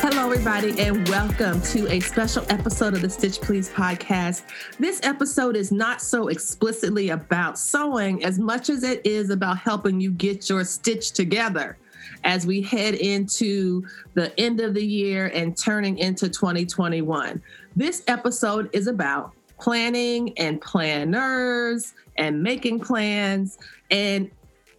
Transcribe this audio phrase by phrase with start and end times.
[0.00, 4.42] Hello, everybody, and welcome to a special episode of the Stitch Please podcast.
[4.78, 10.00] This episode is not so explicitly about sewing as much as it is about helping
[10.00, 11.78] you get your stitch together
[12.22, 13.84] as we head into
[14.14, 17.42] the end of the year and turning into 2021.
[17.74, 23.58] This episode is about planning and planners and making plans.
[23.90, 24.30] And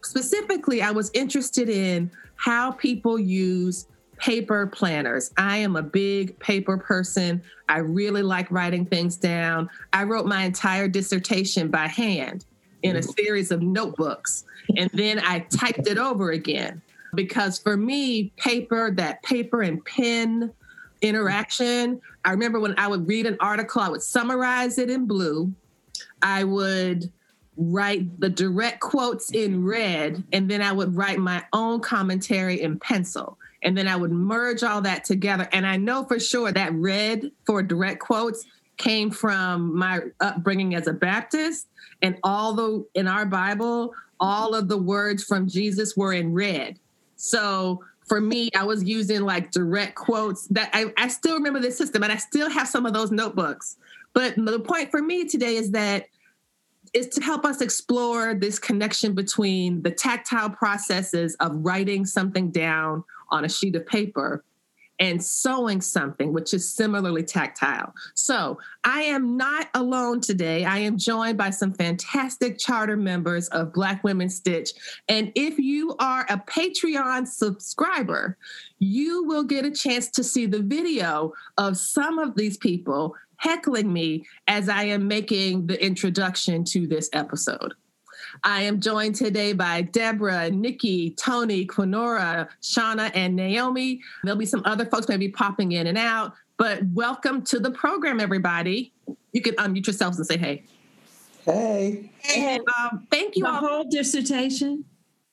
[0.02, 3.86] specifically, I was interested in how people use
[4.20, 5.32] paper planners.
[5.38, 7.42] I am a big paper person.
[7.68, 9.70] I really like writing things down.
[9.94, 12.46] I wrote my entire dissertation by hand
[12.84, 13.16] in a mm.
[13.16, 14.46] series of notebooks,
[14.78, 16.82] and then I typed it over again.
[17.16, 20.54] Because for me, paper, that paper and pen
[21.02, 25.52] interaction, I remember when I would read an article, I would summarize it in blue.
[26.22, 27.12] I would
[27.58, 32.78] write the direct quotes in red, and then I would write my own commentary in
[32.78, 33.39] pencil.
[33.64, 35.48] And then I would merge all that together.
[35.52, 38.46] And I know for sure that red for direct quotes
[38.78, 41.68] came from my upbringing as a Baptist.
[42.02, 46.80] And all the in our Bible, all of the words from Jesus were in red.
[47.16, 51.72] So for me, I was using like direct quotes that I, I still remember the
[51.72, 53.78] system and I still have some of those notebooks.
[54.14, 56.08] But the point for me today is that
[56.94, 63.04] is to help us explore this connection between the tactile processes of writing something down
[63.32, 64.44] on a sheet of paper
[65.00, 67.94] and sewing something, which is similarly tactile.
[68.16, 70.66] So I am not alone today.
[70.66, 74.72] I am joined by some fantastic charter members of Black Women Stitch.
[75.08, 78.38] And if you are a Patreon subscriber,
[78.80, 83.92] you will get a chance to see the video of some of these people heckling
[83.92, 87.74] me as I am making the introduction to this episode.
[88.44, 94.02] I am joined today by Deborah, Nikki, Tony, Quinora, Shauna, and Naomi.
[94.24, 98.20] There'll be some other folks maybe popping in and out, but welcome to the program,
[98.20, 98.94] everybody.
[99.34, 100.64] You can unmute yourselves and say hey.
[101.46, 102.12] Hey.
[102.36, 103.60] And um, thank you the all.
[103.60, 104.86] whole dissertation?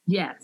[0.07, 0.37] Yes,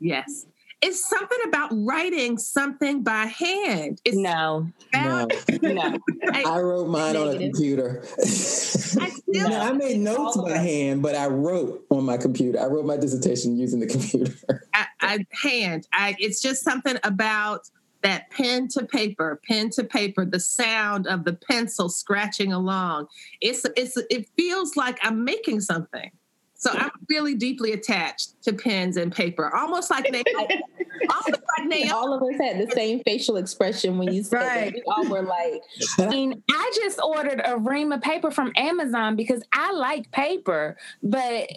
[0.00, 0.46] yes.
[0.80, 4.00] It's something about writing something by hand.
[4.04, 5.26] It's no, no,
[5.60, 5.98] no.
[6.32, 7.28] I, I wrote mine Negative.
[7.28, 8.04] on a computer.
[8.20, 12.60] I still, no, I made notes by hand, but I wrote on my computer.
[12.60, 14.32] I wrote my dissertation using the computer.
[14.74, 15.88] I, I hand.
[15.92, 16.14] I.
[16.20, 17.68] It's just something about
[18.02, 23.08] that pen to paper, pen to paper, the sound of the pencil scratching along.
[23.40, 26.10] It's it's it feels like I'm making something.
[26.58, 31.88] So I'm really deeply attached to pens and paper, almost like they, almost like they.
[31.88, 34.64] All of us had the same facial expression when you said right.
[34.64, 34.74] that.
[34.74, 35.62] We all were like,
[36.00, 40.76] I mean, I just ordered a ream of paper from Amazon because I like paper,
[41.00, 41.48] but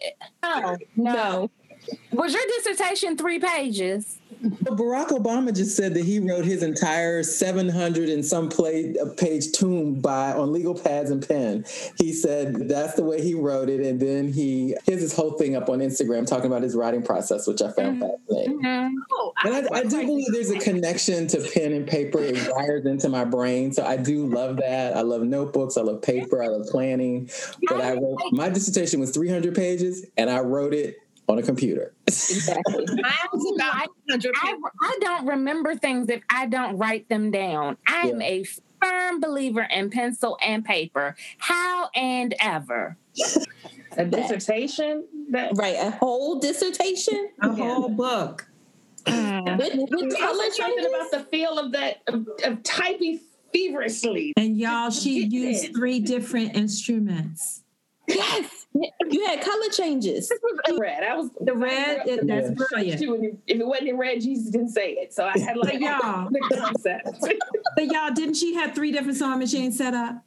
[0.43, 1.13] no, no.
[1.13, 1.51] no.
[2.11, 4.20] Was your dissertation three pages?
[4.41, 9.51] Barack Obama just said that he wrote his entire 700 and some play, uh, page
[9.51, 11.63] tome by on legal pads and pen.
[11.97, 15.55] He said that's the way he wrote it, and then he has this whole thing
[15.55, 18.11] up on Instagram talking about his writing process, which I found mm-hmm.
[18.27, 18.61] fascinating.
[18.63, 18.95] Mm-hmm.
[19.11, 22.19] Oh, and I, I, do believe there's a connection to pen and paper.
[22.19, 24.97] It wires into my brain, so I do love that.
[24.97, 25.77] I love notebooks.
[25.77, 26.41] I love paper.
[26.41, 27.29] I love planning.
[27.67, 31.00] But I wrote my dissertation was 300 pages, and I wrote it
[31.31, 31.93] on a computer.
[32.07, 32.85] Exactly.
[33.03, 33.27] I,
[34.09, 37.77] I, I, don't remember things if I don't write them down.
[37.87, 38.27] I'm yeah.
[38.27, 38.45] a
[38.81, 41.15] firm believer in pencil and paper.
[41.37, 42.97] How and ever.
[43.97, 45.05] a dissertation?
[45.29, 47.29] That, right, a whole dissertation?
[47.41, 47.55] A yeah.
[47.55, 48.47] whole book.
[49.05, 49.57] Mm.
[49.57, 53.19] with, with color something about the feel of that of, of typing
[53.51, 54.33] feverishly.
[54.37, 57.60] And y'all, she used three different instruments.
[58.15, 58.65] Yes.
[58.73, 60.29] You had color changes.
[60.29, 61.03] This was red.
[61.03, 62.07] I was the red.
[62.07, 62.65] It, that's yeah.
[62.69, 63.39] brilliant.
[63.47, 65.13] If it wasn't in red, Jesus didn't say it.
[65.13, 66.29] So I had like y'all.
[66.29, 67.25] the concept.
[67.75, 70.23] but y'all, didn't she have three different sewing machines set up?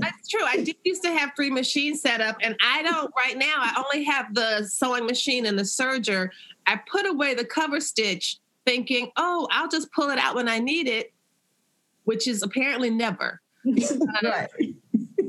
[0.00, 0.44] That's true.
[0.44, 3.54] I did used to have three machines set up, and I don't right now.
[3.56, 6.30] I only have the sewing machine and the serger.
[6.66, 10.60] I put away the cover stitch, thinking, "Oh, I'll just pull it out when I
[10.60, 11.12] need it,"
[12.04, 13.40] which is apparently never.
[14.22, 14.48] right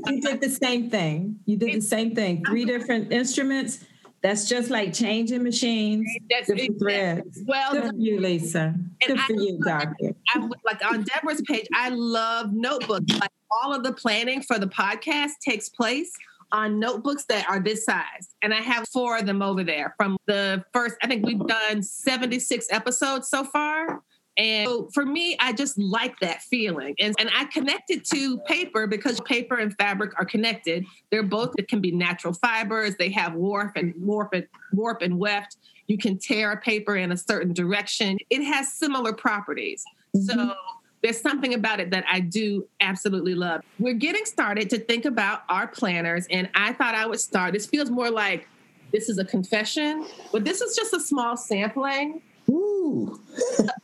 [0.06, 1.38] you did the same thing.
[1.46, 2.44] You did the same thing.
[2.44, 3.84] Three different instruments.
[4.22, 6.08] That's just like changing machines.
[6.30, 7.40] That's different threads.
[7.44, 8.74] Well, good for you, Lisa.
[9.04, 10.14] Good for I, you, Doctor.
[10.28, 13.12] I, like on Deborah's page, I love notebooks.
[13.18, 16.12] Like all of the planning for the podcast takes place
[16.52, 18.34] on notebooks that are this size.
[18.42, 21.82] And I have four of them over there from the first, I think we've done
[21.82, 24.02] 76 episodes so far.
[24.38, 26.94] And so for me, I just like that feeling.
[26.98, 30.86] And, and I connected to paper because paper and fabric are connected.
[31.10, 32.96] They're both, it can be natural fibers.
[32.96, 35.56] They have warp and warp and warp and weft.
[35.86, 38.18] You can tear a paper in a certain direction.
[38.30, 39.84] It has similar properties.
[40.16, 40.40] Mm-hmm.
[40.40, 40.54] So
[41.02, 43.62] there's something about it that I do absolutely love.
[43.78, 47.52] We're getting started to think about our planners, and I thought I would start.
[47.52, 48.46] This feels more like
[48.92, 52.22] this is a confession, but this is just a small sampling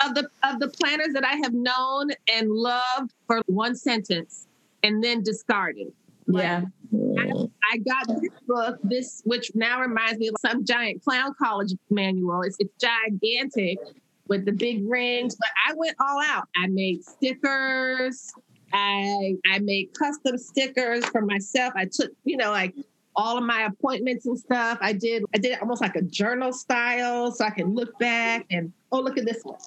[0.04, 4.46] of the of the planners that I have known and loved for one sentence
[4.82, 5.92] and then discarded.
[6.26, 6.64] Yeah.
[6.92, 7.32] I,
[7.72, 12.42] I, got this book, this which now reminds me of some giant clown college manual.
[12.42, 13.78] It's, it's gigantic
[14.26, 16.48] with the big rings, but I went all out.
[16.56, 18.30] I made stickers.
[18.72, 21.72] I I made custom stickers for myself.
[21.76, 22.74] I took, you know, like
[23.16, 24.78] all of my appointments and stuff.
[24.80, 28.72] I did I did almost like a journal style so I can look back and
[28.92, 29.58] oh look at this one.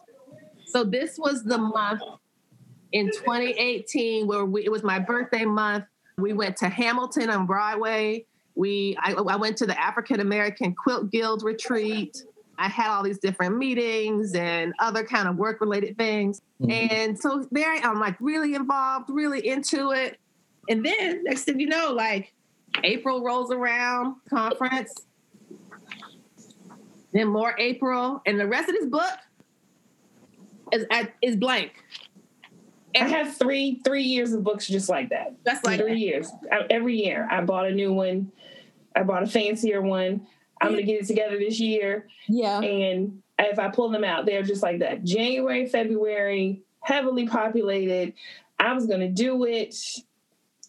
[0.66, 2.02] So this was the month
[2.92, 5.86] in 2018 where we, it was my birthday month.
[6.18, 8.26] We went to Hamilton on Broadway.
[8.56, 12.24] We I, I went to the African American Quilt Guild retreat.
[12.58, 16.42] I had all these different meetings and other kind of work related things.
[16.62, 16.72] Mm-hmm.
[16.72, 20.20] And so there I'm like really involved, really into it.
[20.70, 22.34] And then next thing you know, like
[22.84, 24.94] April rolls around, conference,
[27.14, 29.18] then more April, and the rest of this book
[30.72, 30.86] is
[31.22, 31.84] is blank.
[32.96, 35.36] I have three three years of books just like that.
[35.44, 36.00] That's like three that.
[36.00, 36.32] years.
[36.52, 38.32] I, every year, I bought a new one.
[38.96, 40.28] I bought a fancier one.
[40.62, 42.08] I'm gonna get it together this year.
[42.28, 42.60] Yeah.
[42.60, 45.04] And if I pull them out, they're just like that.
[45.04, 48.14] January, February, heavily populated.
[48.60, 49.76] I was gonna do it,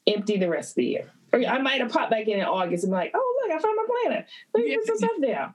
[0.07, 1.11] empty the rest of the year.
[1.33, 3.61] Or I might have popped back in in August and be like, oh look, I
[3.61, 4.27] found my planner.
[4.55, 5.55] Let me put some stuff down.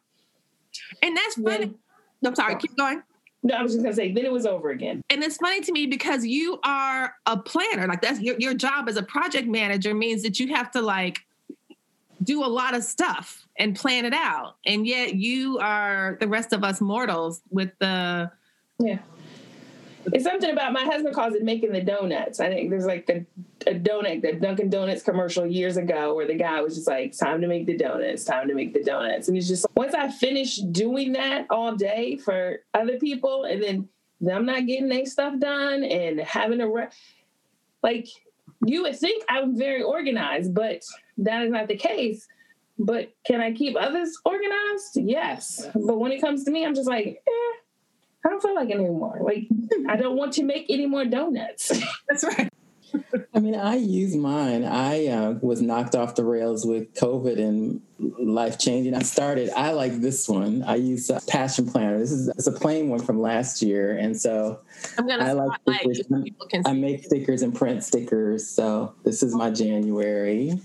[1.01, 1.65] And that's funny.
[1.65, 1.75] Then,
[2.25, 3.01] I'm sorry, keep going.
[3.43, 5.01] No, I was just gonna say, then it was over again.
[5.09, 7.87] And it's funny to me because you are a planner.
[7.87, 11.19] Like that's your your job as a project manager means that you have to like
[12.23, 14.55] do a lot of stuff and plan it out.
[14.65, 18.31] And yet you are the rest of us mortals with the
[18.79, 18.99] Yeah.
[20.13, 22.39] It's something about my husband calls it making the donuts.
[22.39, 23.25] I think there's like the
[23.65, 27.41] a donut, the Dunkin' Donuts commercial years ago where the guy was just like, time
[27.41, 29.27] to make the donuts, time to make the donuts.
[29.27, 33.89] And it's just once I finish doing that all day for other people and then
[34.21, 36.87] them not getting their stuff done and having a re-
[37.83, 38.07] like
[38.65, 40.81] you would think I'm very organized, but
[41.19, 42.27] that is not the case.
[42.79, 44.95] But can I keep others organized?
[44.95, 45.67] Yes.
[45.73, 47.57] But when it comes to me, I'm just like, eh,
[48.27, 49.19] I don't feel like it anymore.
[49.21, 49.47] Like,
[49.87, 51.71] I don't want to make any more donuts.
[52.09, 52.51] That's right.
[53.33, 54.65] I mean, I use mine.
[54.65, 58.95] I uh, was knocked off the rails with COVID and life changing.
[58.95, 59.49] I started.
[59.51, 60.63] I like this one.
[60.63, 61.99] I use a Passion Planner.
[61.99, 64.59] This is it's a plain one from last year, and so
[64.97, 66.01] I'm gonna I like stickers.
[66.65, 68.47] I make stickers and print stickers.
[68.47, 70.59] So this is my January,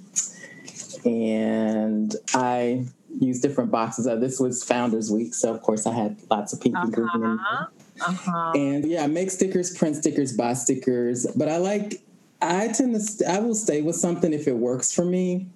[1.05, 2.87] and I
[3.21, 4.07] use different boxes.
[4.07, 7.67] Uh, this was Founders Week, so of course I had lots of people uh-huh.
[8.01, 8.53] Uh-huh.
[8.55, 11.27] And yeah, I make stickers, print stickers, buy stickers.
[11.37, 12.03] But I like,
[12.41, 15.47] I tend to, st- I will stay with something if it works for me.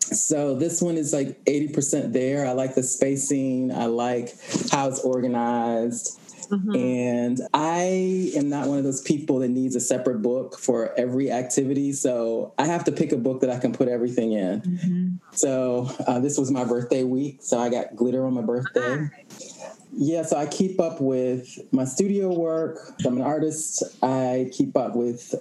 [0.00, 2.46] So this one is like 80% there.
[2.46, 3.72] I like the spacing.
[3.72, 4.30] I like
[4.70, 6.18] how it's organized.
[6.52, 6.76] Mm-hmm.
[6.76, 11.30] And I am not one of those people that needs a separate book for every
[11.30, 11.92] activity.
[11.94, 14.60] So I have to pick a book that I can put everything in.
[14.60, 15.08] Mm-hmm.
[15.32, 17.38] So uh, this was my birthday week.
[17.40, 19.08] So I got glitter on my birthday.
[19.94, 22.78] Yeah, so I keep up with my studio work.
[23.06, 23.82] I'm an artist.
[24.02, 25.34] I keep up with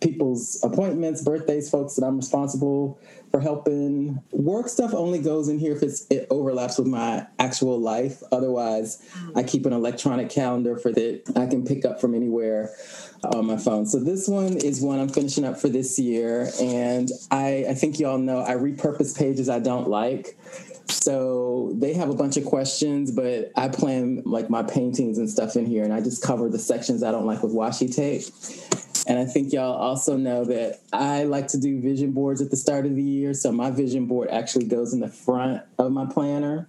[0.00, 3.00] people's appointments, birthdays, folks that I'm responsible
[3.30, 4.22] for helping.
[4.30, 8.22] Work stuff only goes in here if it's, it overlaps with my actual life.
[8.30, 9.02] Otherwise,
[9.34, 12.70] I keep an electronic calendar for that I can pick up from anywhere
[13.24, 13.86] uh, on my phone.
[13.86, 17.98] So this one is one I'm finishing up for this year, and I, I think
[17.98, 20.38] y'all know I repurpose pages I don't like.
[20.88, 25.56] So they have a bunch of questions, but I plan like my paintings and stuff
[25.56, 28.22] in here, and I just cover the sections I don't like with washi tape.
[29.06, 32.56] And I think y'all also know that I like to do vision boards at the
[32.56, 33.34] start of the year.
[33.34, 36.68] So my vision board actually goes in the front of my planner.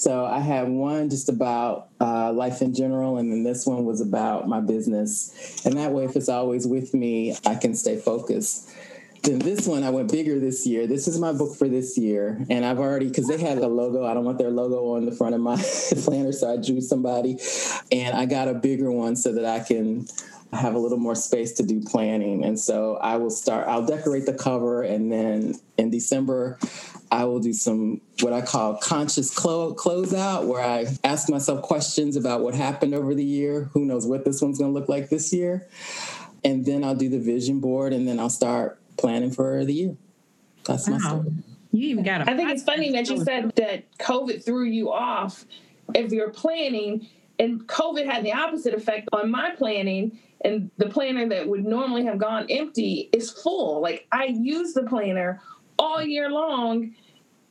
[0.00, 4.00] So I have one just about uh, life in general, and then this one was
[4.00, 5.62] about my business.
[5.66, 8.70] And that way, if it's always with me, I can stay focused.
[9.24, 10.86] then this one I went bigger this year.
[10.86, 14.06] This is my book for this year, and I've already because they had a logo.
[14.06, 15.56] I don't want their logo on the front of my
[16.04, 17.38] planner, so I drew somebody,
[17.92, 20.06] and I got a bigger one so that I can
[20.52, 22.44] have a little more space to do planning.
[22.44, 23.68] And so I will start.
[23.68, 26.58] I'll decorate the cover, and then in December,
[27.10, 32.16] I will do some what I call conscious clo- closeout, where I ask myself questions
[32.16, 33.70] about what happened over the year.
[33.72, 35.68] Who knows what this one's going to look like this year?
[36.44, 39.96] And then I'll do the vision board, and then I'll start planning for the year.
[40.64, 40.98] That's wow.
[40.98, 41.32] my story.
[41.72, 45.44] You even got I think it's funny that you said that COVID threw you off
[45.94, 47.06] if you're planning,
[47.38, 50.18] and COVID had the opposite effect on my planning.
[50.42, 53.80] And the planner that would normally have gone empty is full.
[53.80, 55.40] Like I use the planner
[55.78, 56.94] all year long.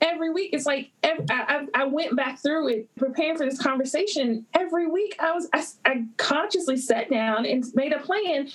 [0.01, 4.45] Every week, it's like every, I, I went back through it, preparing for this conversation.
[4.53, 8.49] Every week, I was I, I consciously sat down and made a plan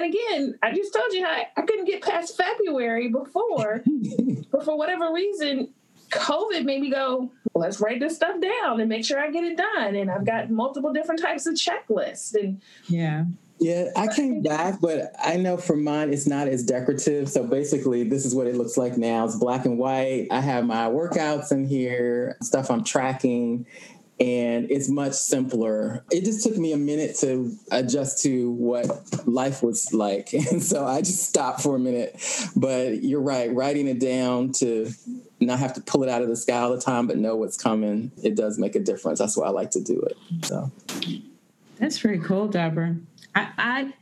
[0.00, 3.82] and again, I just told you how I couldn't get past February before,
[4.50, 5.74] but for whatever reason,
[6.10, 9.56] COVID made me go, let's write this stuff down and make sure I get it
[9.56, 9.94] done.
[9.96, 12.34] And I've got multiple different types of checklists.
[12.34, 13.24] And yeah.
[13.60, 17.28] Yeah, I came back, but I know for mine it's not as decorative.
[17.28, 19.26] So basically, this is what it looks like now.
[19.26, 20.28] It's black and white.
[20.30, 23.66] I have my workouts in here, stuff I'm tracking,
[24.18, 26.04] and it's much simpler.
[26.10, 30.32] It just took me a minute to adjust to what life was like.
[30.50, 32.18] And so I just stopped for a minute.
[32.56, 34.90] But you're right, writing it down to
[35.38, 37.56] not have to pull it out of the sky all the time, but know what's
[37.56, 39.18] coming, it does make a difference.
[39.18, 40.16] That's why I like to do it.
[40.44, 40.70] So
[41.78, 42.96] that's very cool, Deborah.
[43.34, 43.94] I, I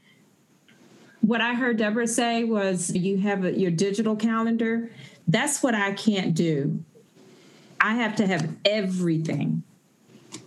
[1.20, 4.90] what I heard Deborah say was you have a, your digital calendar.
[5.26, 6.82] That's what I can't do.
[7.80, 9.62] I have to have everything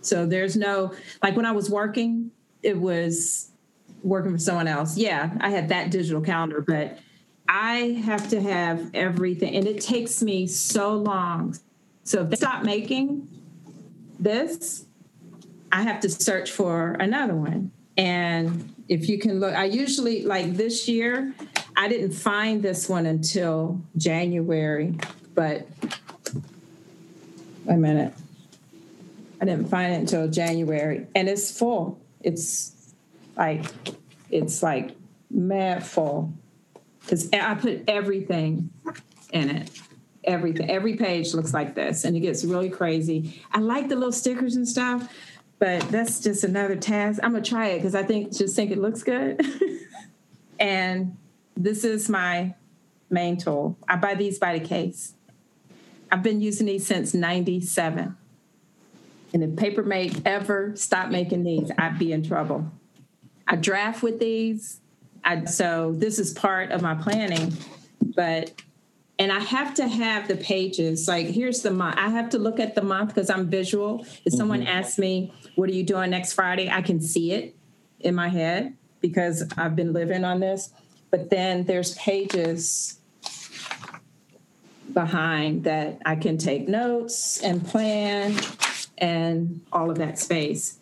[0.02, 2.30] so there's no, like when I was working,
[2.62, 3.50] it was
[4.02, 4.96] working for someone else.
[4.96, 6.98] Yeah, I had that digital calendar, but
[7.48, 9.54] I have to have everything.
[9.54, 11.56] And it takes me so long.
[12.04, 13.28] So if they stop making
[14.18, 14.86] this,
[15.70, 17.70] I have to search for another one.
[17.96, 21.34] And if you can look, I usually, like this year,
[21.76, 24.96] I didn't find this one until January,
[25.34, 25.66] but
[27.64, 28.14] wait a minute.
[29.40, 32.00] I didn't find it until January, and it's full.
[32.20, 32.94] It's
[33.36, 33.64] like
[34.30, 34.94] it's like
[35.30, 36.32] mad full
[37.00, 38.70] because I put everything
[39.32, 39.70] in it.
[40.24, 43.42] Everything, every page looks like this, and it gets really crazy.
[43.50, 45.12] I like the little stickers and stuff,
[45.62, 47.20] but that's just another task.
[47.22, 49.40] I'm gonna try it because I think just think it looks good.
[50.58, 51.16] and
[51.56, 52.56] this is my
[53.10, 53.76] main tool.
[53.86, 55.14] I buy these by the case.
[56.10, 58.16] I've been using these since '97.
[59.32, 62.66] And if Papermate ever stopped making these, I'd be in trouble.
[63.46, 64.80] I draft with these.
[65.22, 67.52] I, so this is part of my planning,
[68.16, 68.50] but
[69.18, 71.06] and I have to have the pages.
[71.06, 71.96] Like here's the month.
[71.98, 74.06] I have to look at the month because I'm visual.
[74.24, 74.68] If someone mm-hmm.
[74.68, 77.56] asks me, "What are you doing next Friday?" I can see it
[78.00, 80.70] in my head because I've been living on this.
[81.10, 82.98] But then there's pages
[84.92, 88.34] behind that I can take notes and plan
[88.98, 90.78] and all of that space.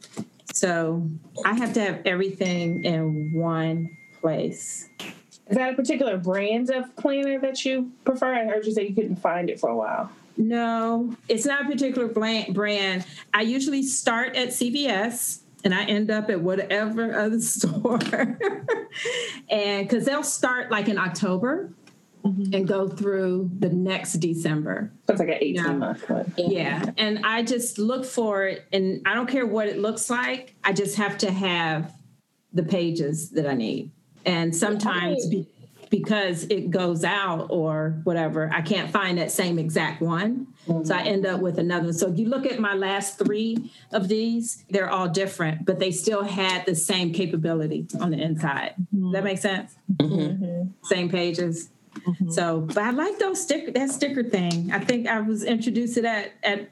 [0.52, 1.08] So
[1.44, 4.88] I have to have everything in one place.
[5.50, 8.34] Is that a particular brand of planner that you prefer?
[8.34, 10.10] I heard you say you couldn't find it for a while.
[10.36, 13.04] No, it's not a particular brand.
[13.34, 17.98] I usually start at CVS and I end up at whatever other store.
[19.50, 21.70] and because they'll start like in October
[22.24, 22.54] mm-hmm.
[22.54, 24.92] and go through the next December.
[25.06, 25.72] That's like an 18 yeah.
[25.72, 26.32] month one.
[26.36, 26.90] Yeah.
[26.96, 30.54] And I just look for it and I don't care what it looks like.
[30.62, 31.92] I just have to have
[32.52, 33.90] the pages that I need.
[34.24, 35.46] And sometimes be,
[35.90, 40.46] because it goes out or whatever, I can't find that same exact one.
[40.68, 40.84] Mm-hmm.
[40.84, 41.92] So I end up with another.
[41.92, 45.90] So if you look at my last three of these, they're all different, but they
[45.90, 48.74] still had the same capability on the inside.
[48.80, 49.04] Mm-hmm.
[49.04, 49.74] Does that make sense?
[49.96, 50.70] Mm-hmm.
[50.84, 51.70] Same pages.
[51.94, 52.30] Mm-hmm.
[52.30, 54.70] So, but I like those sticker that sticker thing.
[54.70, 56.70] I think I was introduced to that at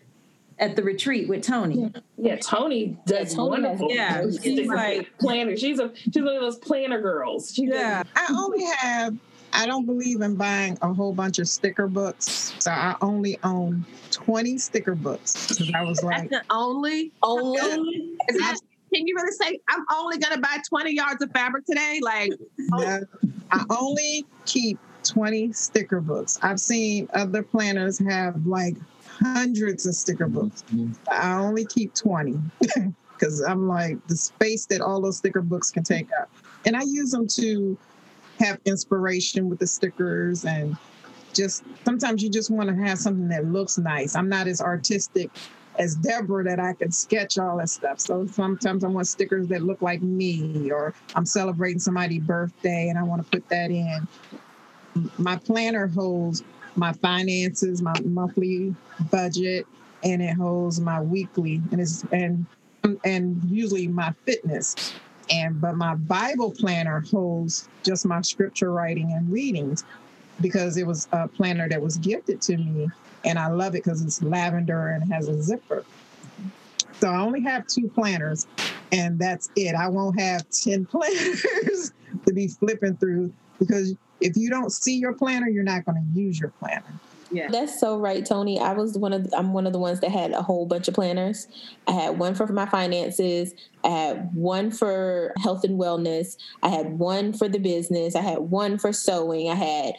[0.58, 1.80] at the retreat with Tony.
[1.80, 3.88] Yeah, yeah Tony does yeah, wonderful.
[3.90, 5.56] Yeah, she's like planner.
[5.56, 7.52] She's a she's one of those planner girls.
[7.54, 8.12] She yeah, does.
[8.16, 9.16] I only have.
[9.52, 13.84] I don't believe in buying a whole bunch of sticker books, so I only own
[14.10, 15.48] twenty sticker books.
[15.48, 18.16] because I was like, only, only.
[18.28, 21.98] can you really say I'm only going to buy 20 yards of fabric today?
[22.02, 23.00] Like, no,
[23.50, 26.38] I only keep 20 sticker books.
[26.42, 28.76] I've seen other planners have like
[29.20, 30.64] hundreds of sticker books.
[30.72, 30.92] Mm-hmm.
[31.10, 32.38] I only keep 20
[33.12, 36.30] because I'm like the space that all those sticker books can take up.
[36.64, 37.76] And I use them to
[38.38, 40.76] have inspiration with the stickers and
[41.34, 44.16] just sometimes you just want to have something that looks nice.
[44.16, 45.30] I'm not as artistic
[45.78, 48.00] as Deborah that I can sketch all that stuff.
[48.00, 52.98] So sometimes I want stickers that look like me, or I'm celebrating somebody's birthday and
[52.98, 54.08] I want to put that in.
[55.18, 56.42] My planner holds
[56.76, 58.74] my finances, my monthly
[59.10, 59.66] budget,
[60.04, 62.46] and it holds my weekly and it's and
[63.04, 64.94] and usually my fitness.
[65.30, 69.84] And but my Bible planner holds just my scripture writing and readings
[70.40, 72.88] because it was a planner that was gifted to me
[73.24, 75.84] and I love it because it's lavender and has a zipper.
[77.00, 78.46] So I only have two planners
[78.92, 79.74] and that's it.
[79.74, 81.92] I won't have 10 planners
[82.26, 86.20] to be flipping through because if you don't see your planner, you're not going to
[86.20, 87.00] use your planner.
[87.30, 87.48] Yeah.
[87.50, 88.58] That's so right, Tony.
[88.58, 90.88] I was one of the, I'm one of the ones that had a whole bunch
[90.88, 91.46] of planners.
[91.86, 96.98] I had one for my finances, I had one for health and wellness, I had
[96.98, 99.94] one for the business, I had one for sewing, I had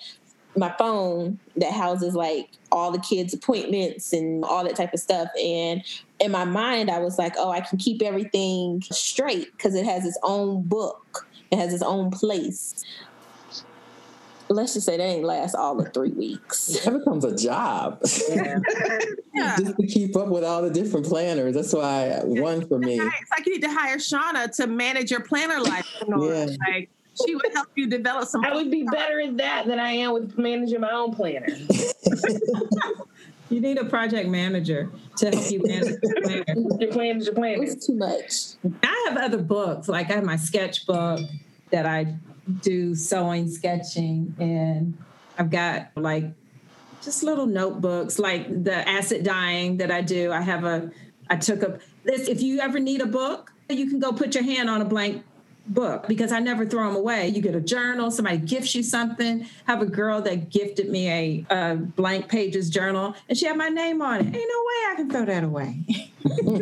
[0.55, 5.29] my phone that houses like all the kids' appointments and all that type of stuff.
[5.41, 5.83] And
[6.19, 10.05] in my mind, I was like, oh, I can keep everything straight because it has
[10.05, 12.83] its own book, it has its own place.
[14.51, 16.79] Let's just say they ain't last all of three weeks.
[16.85, 18.01] That becomes a job.
[18.29, 18.59] Yeah.
[19.33, 19.55] yeah.
[19.59, 21.53] Just to keep up with all the different planners.
[21.53, 22.99] That's why one for me.
[22.99, 25.87] It's like you need to hire Shauna to manage your planner life.
[26.07, 26.47] yeah.
[26.67, 26.89] Like
[27.25, 28.43] she would help you develop some.
[28.43, 31.47] I would be better at that than I am with managing my own planner.
[33.49, 36.43] you need a project manager to help you manage your planner.
[36.79, 37.63] Your planner, your planner.
[37.63, 38.55] It's too much.
[38.83, 41.19] I have other books, like I have my sketchbook
[41.71, 42.15] that I
[42.61, 44.97] do sewing, sketching, and
[45.37, 46.25] I've got like
[47.01, 50.31] just little notebooks, like the acid dyeing that I do.
[50.31, 50.91] I have a,
[51.29, 52.27] I took a this.
[52.27, 55.23] If you ever need a book, you can go put your hand on a blank
[55.69, 57.29] book because I never throw them away.
[57.29, 59.45] You get a journal, somebody gifts you something.
[59.65, 63.69] have a girl that gifted me a, a, blank pages journal and she had my
[63.69, 64.25] name on it.
[64.25, 64.47] Ain't no way
[64.87, 65.85] I can throw that away.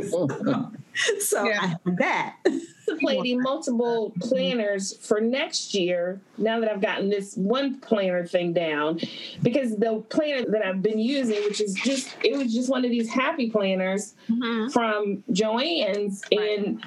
[0.10, 0.28] so,
[1.20, 1.60] so yeah.
[1.62, 2.36] I have that
[2.88, 9.00] contemplating multiple planners for next year now that I've gotten this one planner thing down
[9.42, 12.92] because the planner that I've been using, which is just it was just one of
[12.92, 14.70] these happy planners mm-hmm.
[14.70, 16.60] from Joann's right.
[16.60, 16.84] and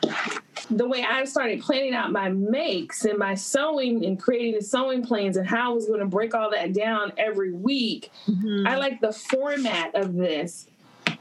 [0.71, 5.05] the way I started planning out my makes and my sewing and creating the sewing
[5.05, 8.11] plans and how I was going to break all that down every week.
[8.29, 8.67] Mm-hmm.
[8.67, 10.67] I like the format of this.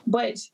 [0.06, 0.50] But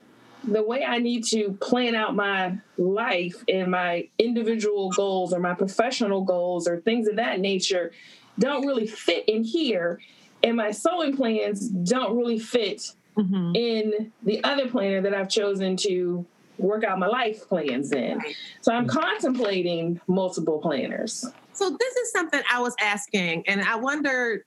[0.48, 5.54] the way I need to plan out my life and my individual goals or my
[5.54, 7.92] professional goals or things of that nature
[8.40, 10.00] don't really fit in here.
[10.44, 13.52] And my sewing plans don't really fit mm-hmm.
[13.56, 16.26] in the other planner that I've chosen to
[16.58, 18.22] work out my life plans in.
[18.62, 21.26] So I'm contemplating multiple planners.
[21.54, 24.46] So this is something I was asking, and I wonder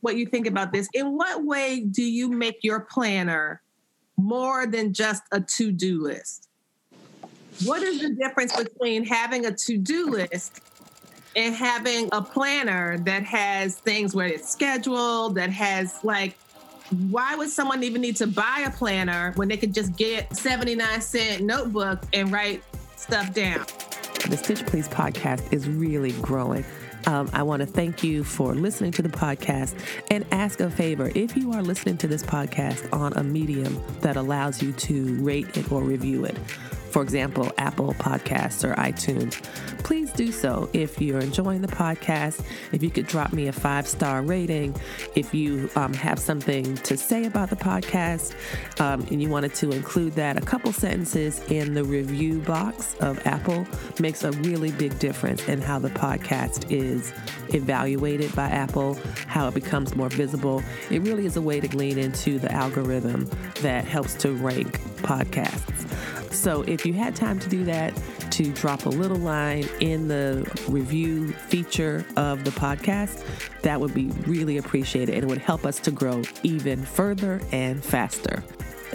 [0.00, 0.88] what you think about this.
[0.92, 3.62] In what way do you make your planner
[4.16, 6.48] more than just a to do list.
[7.64, 10.60] What is the difference between having a to do list
[11.36, 16.36] and having a planner that has things where it's scheduled, that has like,
[17.10, 21.00] why would someone even need to buy a planner when they could just get 79
[21.00, 22.62] cent notebook and write
[22.96, 23.64] stuff down?
[24.28, 26.64] The Stitch Please podcast is really growing.
[27.06, 29.74] Um, I want to thank you for listening to the podcast
[30.10, 31.10] and ask a favor.
[31.14, 35.56] If you are listening to this podcast on a medium that allows you to rate
[35.56, 36.36] it or review it,
[36.94, 39.42] for example, Apple Podcasts or iTunes,
[39.82, 40.70] please do so.
[40.72, 44.76] If you're enjoying the podcast, if you could drop me a five star rating,
[45.16, 48.36] if you um, have something to say about the podcast
[48.80, 53.26] um, and you wanted to include that, a couple sentences in the review box of
[53.26, 53.66] Apple
[53.98, 57.12] makes a really big difference in how the podcast is
[57.48, 60.62] evaluated by Apple, how it becomes more visible.
[60.92, 63.28] It really is a way to lean into the algorithm
[63.62, 65.74] that helps to rank podcasts.
[66.34, 67.98] So if you had time to do that,
[68.32, 73.24] to drop a little line in the review feature of the podcast,
[73.62, 77.82] that would be really appreciated and it would help us to grow even further and
[77.82, 78.42] faster.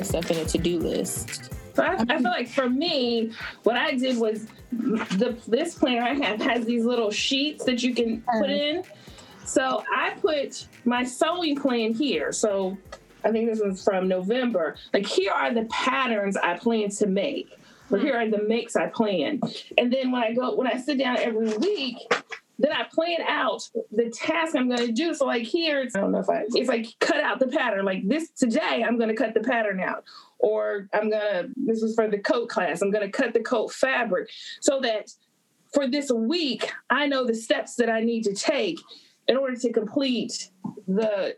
[0.02, 1.54] Stuff in a to do list.
[1.74, 3.32] So I, I, feel like for me,
[3.64, 7.96] what I did was the this planner I have has these little sheets that you
[7.96, 8.78] can put mm.
[8.78, 8.84] in.
[9.46, 12.32] So I put my sewing plan here.
[12.32, 12.78] So
[13.24, 14.76] I think this was from November.
[14.94, 17.50] Like, here are the patterns I plan to make,
[17.92, 19.42] or here are the makes I plan.
[19.78, 21.98] And then when I go, when I sit down every week,
[22.60, 25.14] then I plan out the task I'm going to do.
[25.14, 28.08] So, like here, I don't know if I, if I cut out the pattern, like
[28.08, 30.04] this today, I'm going to cut the pattern out,
[30.40, 33.40] or I'm going to, this is for the coat class, I'm going to cut the
[33.40, 34.30] coat fabric
[34.60, 35.12] so that
[35.74, 38.80] for this week, I know the steps that I need to take
[39.28, 40.50] in order to complete
[40.88, 41.36] the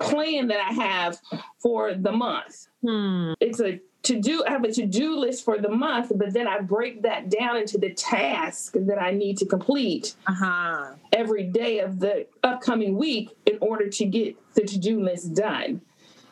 [0.00, 1.20] plan that I have
[1.58, 2.66] for the month.
[2.82, 3.32] Hmm.
[3.40, 6.60] It's a to do I have a to-do list for the month, but then I
[6.60, 10.94] break that down into the task that I need to complete Uh-huh.
[11.12, 15.82] every day of the upcoming week in order to get the to-do list done.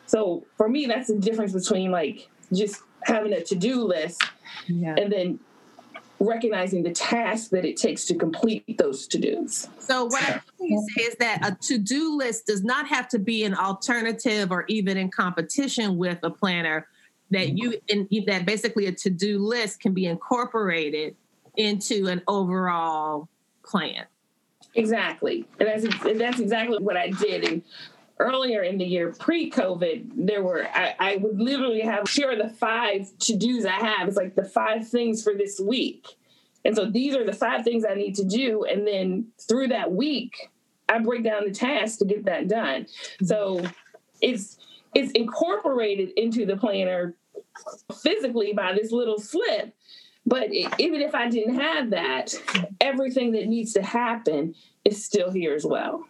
[0.07, 4.19] So for me, that's the difference between like just having a to-do list
[4.67, 4.95] Yeah.
[4.97, 5.39] and then
[6.19, 9.69] recognizing the task that it takes to complete those to-dos.
[9.79, 13.43] So what I'm you say is that a to-do list does not have to be
[13.45, 16.87] an alternative or even in competition with a planner.
[17.31, 21.15] That you in that basically a to-do list can be incorporated
[21.57, 23.29] into an overall
[23.63, 24.05] plan.
[24.73, 25.45] Exactly.
[25.59, 27.47] And that's and that's exactly what I did.
[27.47, 27.61] And
[28.19, 32.49] earlier in the year, pre-COVID, there were I, I would literally have here are the
[32.49, 34.07] five to-dos I have.
[34.07, 36.07] It's like the five things for this week.
[36.65, 38.65] And so these are the five things I need to do.
[38.65, 40.49] And then through that week,
[40.89, 42.87] I break down the tasks to get that done.
[43.23, 43.65] So
[44.21, 44.57] it's
[44.93, 47.15] it's incorporated into the planner
[48.01, 49.73] physically by this little slip.
[50.25, 52.33] But even if I didn't have that,
[52.81, 54.53] everything that needs to happen
[54.83, 56.05] is still here as well.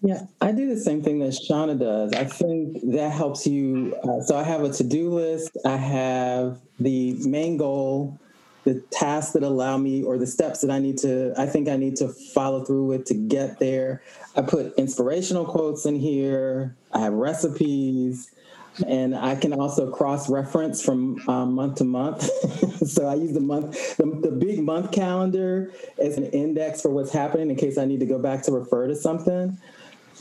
[0.00, 2.12] Yeah, I do the same thing that Shauna does.
[2.12, 3.96] I think that helps you.
[4.04, 8.18] Uh, so I have a to do list, I have the main goal,
[8.62, 11.76] the tasks that allow me, or the steps that I need to, I think I
[11.76, 14.02] need to follow through with to get there.
[14.36, 18.30] I put inspirational quotes in here, I have recipes.
[18.86, 22.22] And I can also cross reference from um, month to month.
[22.88, 27.10] so I use the month, the, the big month calendar as an index for what's
[27.10, 29.58] happening in case I need to go back to refer to something.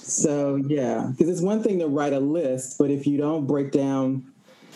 [0.07, 3.71] So yeah, because it's one thing to write a list, but if you don't break
[3.71, 4.31] down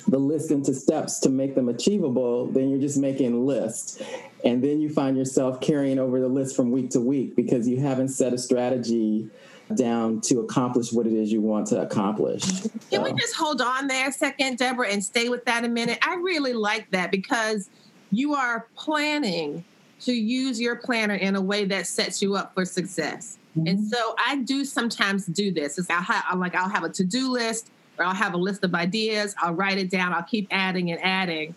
[0.08, 4.02] the list into steps to make them achievable, then you're just making a list.
[4.44, 7.80] And then you find yourself carrying over the list from week to week because you
[7.80, 9.30] haven't set a strategy
[9.76, 12.44] down to accomplish what it is you want to accomplish.
[12.90, 15.98] Can we just hold on there a second, Deborah, and stay with that a minute?
[16.02, 17.70] I really like that because
[18.12, 19.64] you are planning
[20.02, 23.38] to use your planner in a way that sets you up for success.
[23.56, 23.84] And mm-hmm.
[23.86, 25.78] so I do sometimes do this.
[25.78, 28.74] It's I'll have, like I'll have a to-do list or I'll have a list of
[28.74, 29.36] ideas.
[29.42, 30.14] I'll write it down.
[30.14, 31.54] I'll keep adding and adding.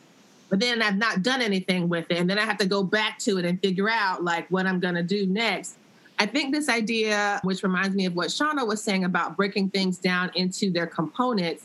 [0.48, 2.18] But then I've not done anything with it.
[2.18, 4.80] And then I have to go back to it and figure out like what I'm
[4.80, 5.76] going to do next.
[6.18, 9.98] I think this idea, which reminds me of what Shauna was saying about breaking things
[9.98, 11.64] down into their components,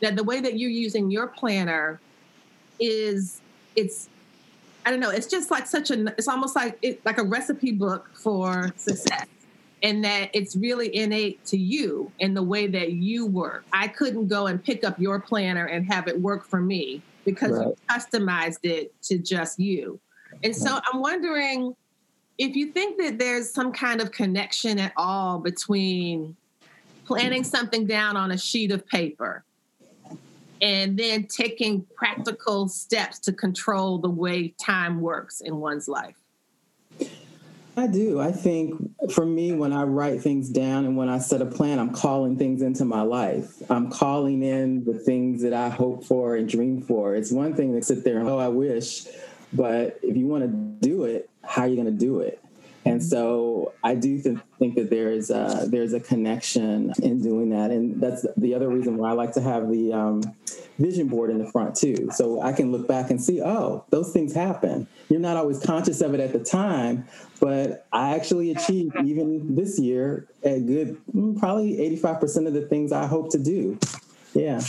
[0.00, 2.00] that the way that you're using your planner
[2.78, 3.40] is
[3.76, 4.08] it's
[4.86, 7.72] I don't know, it's just like such a it's almost like it like a recipe
[7.72, 9.26] book for success.
[9.82, 13.64] And that it's really innate to you in the way that you work.
[13.72, 17.58] I couldn't go and pick up your planner and have it work for me because
[17.58, 19.98] you customized it to just you.
[20.42, 21.74] And so I'm wondering
[22.38, 26.36] if you think that there's some kind of connection at all between
[27.04, 29.44] planning something down on a sheet of paper
[30.62, 36.19] and then taking practical steps to control the way time works in one's life.
[37.76, 38.20] I do.
[38.20, 38.74] I think
[39.12, 42.36] for me, when I write things down and when I set a plan, I'm calling
[42.36, 43.62] things into my life.
[43.70, 47.14] I'm calling in the things that I hope for and dream for.
[47.14, 49.06] It's one thing to sit there and, oh, I wish,
[49.52, 52.42] but if you want to do it, how are you going to do it?
[52.84, 57.70] And so I do th- think that there's a, there's a connection in doing that,
[57.70, 60.22] and that's the other reason why I like to have the um,
[60.80, 64.12] vision board in the front too, so I can look back and see, oh, those
[64.12, 64.86] things happen.
[65.08, 67.06] You're not always conscious of it at the time,
[67.38, 72.92] but I actually achieved even this year a good mm, probably 85% of the things
[72.92, 73.78] I hope to do.
[74.34, 74.60] Yeah.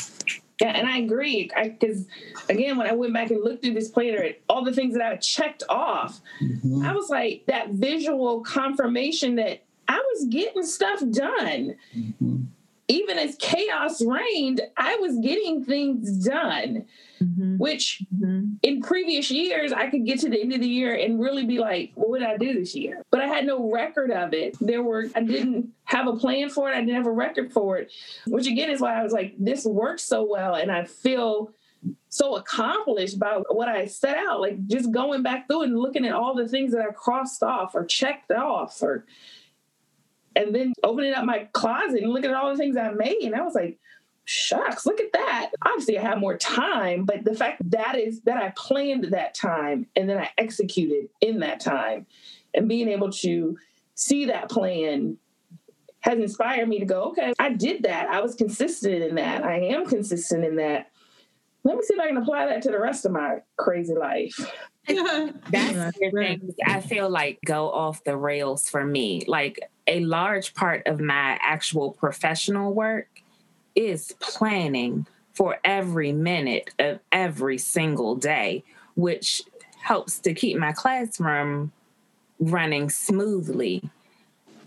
[0.60, 1.50] Yeah, and I agree.
[1.64, 2.06] Because
[2.50, 5.16] again, when I went back and looked through this planner, all the things that I
[5.16, 6.86] checked off, Mhm.
[6.86, 11.76] I was like that visual confirmation that I was getting stuff done.
[11.96, 12.46] Mhm.
[12.92, 16.86] Even as chaos reigned, I was getting things done,
[17.22, 17.58] mm-hmm.
[17.58, 18.56] which mm-hmm.
[18.64, 21.58] in previous years, I could get to the end of the year and really be
[21.58, 23.02] like, what would I do this year?
[23.10, 24.58] But I had no record of it.
[24.60, 26.76] There were, I didn't have a plan for it.
[26.76, 27.94] I didn't have a record for it,
[28.28, 30.56] which again is why I was like, this works so well.
[30.56, 31.54] And I feel
[32.10, 36.14] so accomplished by what I set out, like just going back through and looking at
[36.14, 39.06] all the things that I crossed off or checked off or,
[40.36, 43.24] and then opening up my closet and looking at all the things I made.
[43.24, 43.80] And I was like,
[44.26, 45.52] shucks, look at that.
[45.66, 49.88] Obviously, I have more time, but the fact that is that I planned that time
[49.96, 52.06] and then I executed in that time
[52.54, 53.58] and being able to
[53.96, 55.18] see that plan
[56.02, 58.10] has inspired me to go, okay, I did that.
[58.10, 59.44] I was consistent in that.
[59.44, 60.92] I am consistent in that.
[61.64, 64.52] Let me see if I can apply that to the rest of my crazy life.
[64.88, 69.24] That's the things I feel like go off the rails for me.
[69.28, 73.08] Like a large part of my actual professional work
[73.76, 78.64] is planning for every minute of every single day,
[78.96, 79.44] which
[79.82, 81.72] helps to keep my classroom
[82.40, 83.84] running smoothly.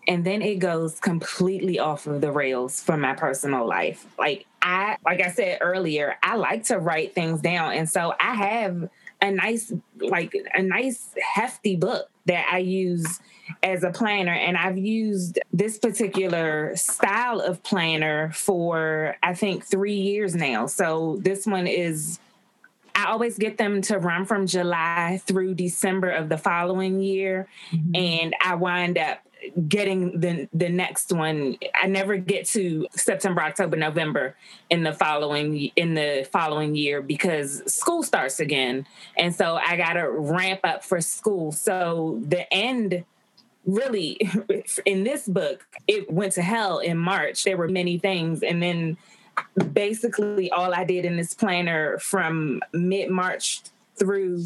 [0.06, 4.06] And then it goes completely off of the rails for my personal life.
[4.18, 7.72] Like I like I said earlier, I like to write things down.
[7.72, 8.88] And so I have
[9.24, 13.20] a nice like a nice hefty book that I use
[13.62, 19.92] as a planner and I've used this particular style of planner for I think 3
[19.94, 20.66] years now.
[20.66, 22.18] So this one is
[22.94, 27.94] I always get them to run from July through December of the following year mm-hmm.
[27.94, 29.18] and I wind up
[29.68, 31.56] getting the the next one.
[31.74, 34.36] I never get to september october november
[34.70, 38.86] in the following in the following year because school starts again.
[39.16, 41.52] And so i gotta ramp up for school.
[41.52, 43.04] So the end
[43.66, 44.20] really
[44.84, 47.44] in this book it went to hell in march.
[47.44, 48.42] There were many things.
[48.42, 48.96] And then
[49.72, 53.62] basically all i did in this planner from mid-march
[53.96, 54.44] through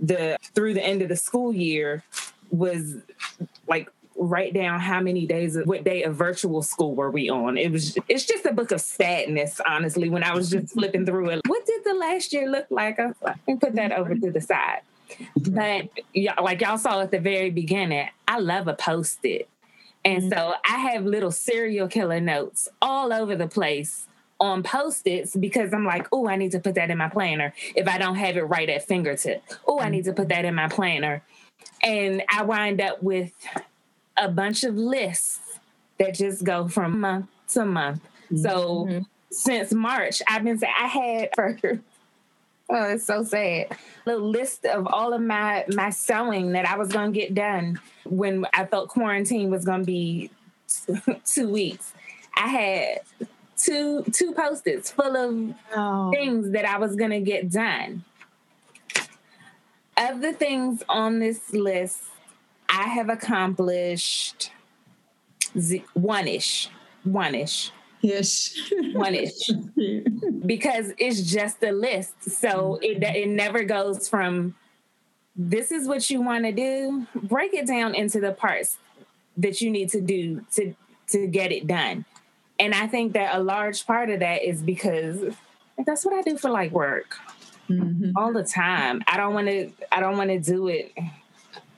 [0.00, 2.02] the through the end of the school year
[2.50, 2.96] was
[3.66, 7.58] like write down how many days of what day of virtual school were we on.
[7.58, 11.30] It was it's just a book of sadness, honestly, when I was just flipping through
[11.30, 11.40] it.
[11.46, 12.98] What did the last year look like?
[12.98, 13.12] I
[13.46, 14.80] can put that over to the side.
[15.36, 19.48] But yeah, like y'all saw at the very beginning, I love a post-it.
[20.04, 20.74] And so mm-hmm.
[20.74, 24.06] I have little serial killer notes all over the place
[24.40, 27.88] on post-its because I'm like, oh, I need to put that in my planner if
[27.88, 29.42] I don't have it right at fingertip.
[29.66, 29.92] Oh, I mm-hmm.
[29.92, 31.22] need to put that in my planner.
[31.82, 33.32] And I wind up with
[34.16, 35.40] a bunch of lists
[35.98, 38.02] that just go from month to month.
[38.30, 38.36] Mm-hmm.
[38.38, 41.58] So since March, I've been saying I had for
[42.70, 43.76] oh, it's so sad.
[44.04, 48.46] The list of all of my my sewing that I was gonna get done when
[48.52, 50.30] I felt quarantine was gonna be
[51.24, 51.92] two weeks.
[52.36, 53.00] I had
[53.56, 56.10] two two post-its full of oh.
[56.10, 58.04] things that I was gonna get done.
[59.96, 62.02] Of the things on this list,
[62.68, 64.50] I have accomplished
[65.94, 66.68] one ish,
[67.04, 67.70] one ish.
[68.00, 68.54] Yes.
[68.92, 69.50] one ish.
[70.46, 72.22] because it's just a list.
[72.22, 74.54] So it, it never goes from
[75.36, 78.78] this is what you want to do, break it down into the parts
[79.36, 80.74] that you need to do to
[81.08, 82.04] to get it done.
[82.58, 85.34] And I think that a large part of that is because
[85.84, 87.18] that's what I do for like work
[87.68, 88.16] mm-hmm.
[88.16, 89.02] all the time.
[89.08, 89.70] I don't want to.
[89.90, 90.92] I don't want to do it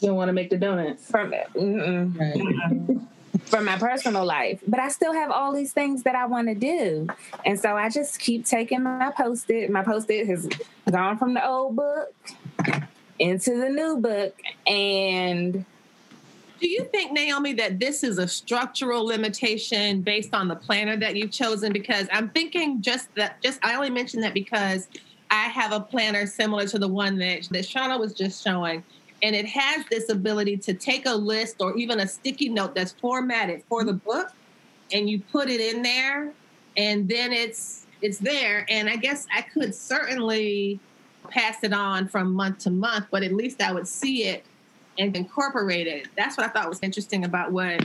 [0.01, 1.11] you don't want to make the donuts.
[1.11, 1.47] From right.
[3.45, 6.55] from my personal life, but I still have all these things that I want to
[6.55, 7.09] do,
[7.45, 9.71] and so I just keep taking my post-it.
[9.71, 10.49] My post-it has
[10.91, 12.15] gone from the old book
[13.19, 14.35] into the new book,
[14.67, 15.65] and.
[16.59, 21.15] Do you think, Naomi, that this is a structural limitation based on the planner that
[21.15, 21.71] you've chosen?
[21.71, 23.43] Because I'm thinking just that.
[23.43, 24.89] Just I only mentioned that because
[25.31, 28.83] I have a planner similar to the one that that Shauna was just showing
[29.23, 32.93] and it has this ability to take a list or even a sticky note that's
[32.93, 34.33] formatted for the book
[34.93, 36.33] and you put it in there
[36.77, 38.67] and then it's it's there.
[38.69, 40.79] And i guess i could certainly
[41.31, 44.45] pass it on from month to month but at least i would see it
[44.99, 46.09] and incorporate it.
[46.17, 47.81] That's what i thought was interesting about what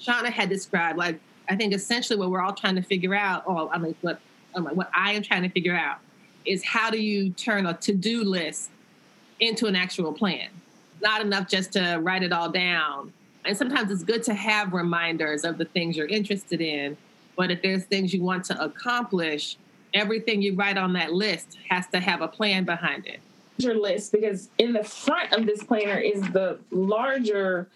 [0.00, 0.98] shauna had described.
[0.98, 4.20] Like i think essentially what we're all trying to figure out or i mean what
[4.54, 5.98] what i am trying to figure out
[6.44, 8.70] is how do you turn a to-do list
[9.40, 10.48] into an actual plan
[11.06, 13.12] not enough just to write it all down.
[13.44, 16.96] And sometimes it's good to have reminders of the things you're interested in.
[17.36, 19.56] But if there's things you want to accomplish,
[19.94, 23.20] everything you write on that list has to have a plan behind it.
[23.58, 27.68] Your list, because in the front of this planner is the larger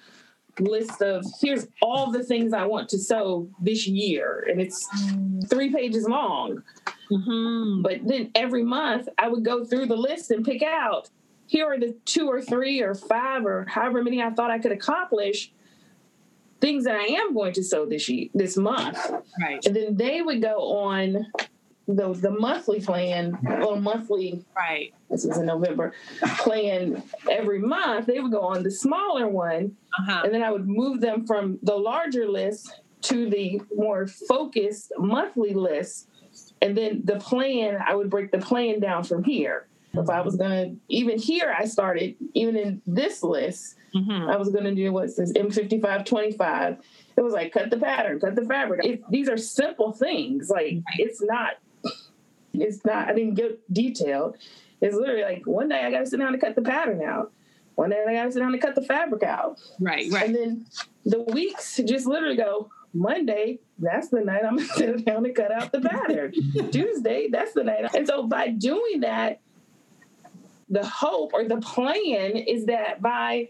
[0.58, 4.88] list of here's all the things I want to sew this year, and it's
[5.48, 6.62] three pages long.
[7.12, 7.82] Mm-hmm.
[7.82, 11.08] But then every month I would go through the list and pick out
[11.50, 14.70] here are the two or three or five or however many I thought I could
[14.70, 15.50] accomplish
[16.60, 18.96] things that I am going to sew this year, this month.
[19.42, 19.58] Right.
[19.66, 21.26] And then they would go on
[21.88, 23.36] the the monthly plan
[23.66, 24.94] or monthly right.
[25.10, 25.92] This was in November
[26.38, 28.06] plan every month.
[28.06, 30.22] They would go on the smaller one, uh-huh.
[30.24, 35.52] and then I would move them from the larger list to the more focused monthly
[35.52, 36.06] list.
[36.62, 39.66] And then the plan, I would break the plan down from here.
[39.92, 43.76] If I was gonna even here, I started even in this list.
[43.94, 44.30] Mm-hmm.
[44.30, 46.78] I was gonna do what's this M55 25.
[47.16, 48.84] It was like cut the pattern, cut the fabric.
[48.84, 50.48] It, these are simple things.
[50.48, 51.58] Like it's not,
[52.52, 53.08] it's not.
[53.08, 54.36] I didn't get detailed.
[54.80, 57.32] It's literally like one day I got to sit down and cut the pattern out.
[57.74, 59.60] One day I got to sit down and cut the fabric out.
[59.78, 60.26] Right, right.
[60.26, 60.66] And then
[61.04, 65.52] the weeks just literally go Monday, that's the night I'm gonna sit down and cut
[65.52, 66.32] out the pattern.
[66.72, 67.94] Tuesday, that's the night.
[67.94, 69.40] And so by doing that,
[70.70, 73.48] the hope or the plan is that by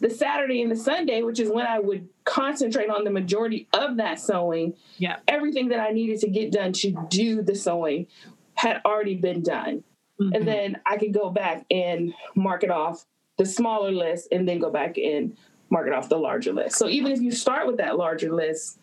[0.00, 3.96] the Saturday and the Sunday, which is when I would concentrate on the majority of
[3.96, 8.06] that sewing, yeah, everything that I needed to get done to do the sewing
[8.54, 9.84] had already been done.
[10.20, 10.34] Mm-hmm.
[10.34, 13.04] And then I could go back and mark it off
[13.36, 15.36] the smaller list and then go back and
[15.70, 16.76] mark it off the larger list.
[16.76, 18.78] So even if you start with that larger list,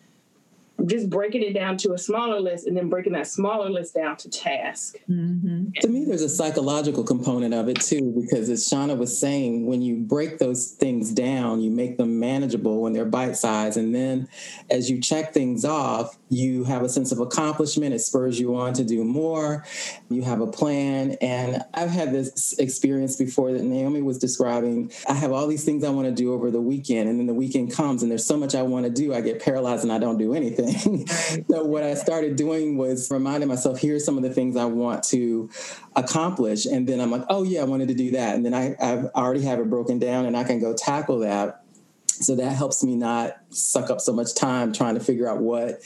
[0.86, 4.16] just breaking it down to a smaller list and then breaking that smaller list down
[4.16, 4.96] to task.
[5.08, 5.70] Mm-hmm.
[5.80, 9.82] To me, there's a psychological component of it too, because as Shauna was saying, when
[9.82, 13.76] you break those things down, you make them manageable when they're bite sized.
[13.76, 14.28] And then
[14.70, 17.94] as you check things off, you have a sense of accomplishment.
[17.94, 19.64] It spurs you on to do more.
[20.08, 21.16] You have a plan.
[21.20, 24.90] And I've had this experience before that Naomi was describing.
[25.08, 27.34] I have all these things I want to do over the weekend, and then the
[27.34, 29.14] weekend comes and there's so much I want to do.
[29.14, 31.06] I get paralyzed and I don't do anything anything.
[31.06, 35.02] so what I started doing was reminding myself, here's some of the things I want
[35.04, 35.50] to
[35.96, 36.66] accomplish.
[36.66, 38.34] And then I'm like, oh yeah, I wanted to do that.
[38.34, 41.62] And then I I've already have it broken down and I can go tackle that.
[42.06, 45.80] So that helps me not suck up so much time trying to figure out what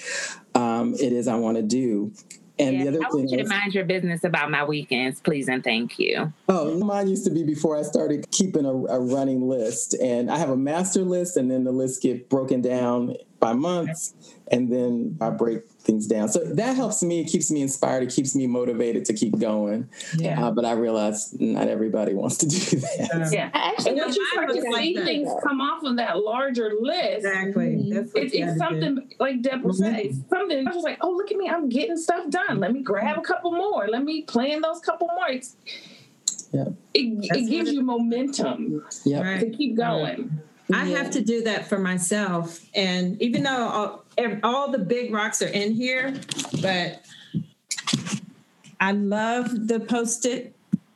[0.55, 2.13] um, it is I want to do.
[2.59, 5.63] And the other I want you to mind your business about my weekends, please and
[5.63, 6.33] thank you.
[6.49, 10.39] Oh, mine used to be before I started keeping a, a running list, and I
[10.39, 14.15] have a master list, and then the list get broken down by months,
[14.49, 16.29] and then I break things down.
[16.29, 17.21] So that helps me.
[17.21, 18.03] It keeps me inspired.
[18.03, 19.89] It keeps me motivated to keep going.
[20.17, 20.47] Yeah.
[20.47, 23.31] Uh, but I realize not everybody wants to do that.
[23.33, 23.51] Yeah.
[23.55, 27.77] Actually, once you start to see like things come off of that larger list, exactly.
[27.77, 27.95] Mm-hmm.
[27.95, 29.95] That's it's, it's something like Deborah mm-hmm.
[29.95, 30.23] says.
[30.31, 32.59] Something I was like, oh, look at me, I'm getting stuff done.
[32.61, 33.89] Let me grab a couple more.
[33.89, 35.29] Let me plan those couple more.
[35.29, 35.57] It's,
[36.53, 36.67] yeah.
[36.95, 39.41] It, it gives you momentum yep.
[39.41, 40.41] to keep going.
[40.73, 42.61] I have to do that for myself.
[42.75, 44.05] And even though all,
[44.43, 46.15] all the big rocks are in here,
[46.61, 47.05] but
[48.81, 50.55] I love the post it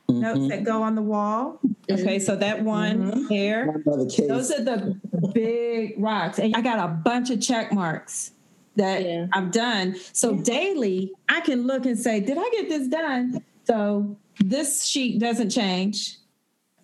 [0.09, 0.21] mm-hmm.
[0.21, 1.59] notes that go on the wall.
[1.89, 3.27] Okay, so that one mm-hmm.
[3.27, 4.97] there, those are the
[5.33, 6.39] big rocks.
[6.39, 8.31] And I got a bunch of check marks
[8.75, 9.27] that yeah.
[9.33, 9.95] I've done.
[10.13, 13.43] So daily, I can look and say, Did I get this done?
[13.65, 16.17] So this sheet doesn't change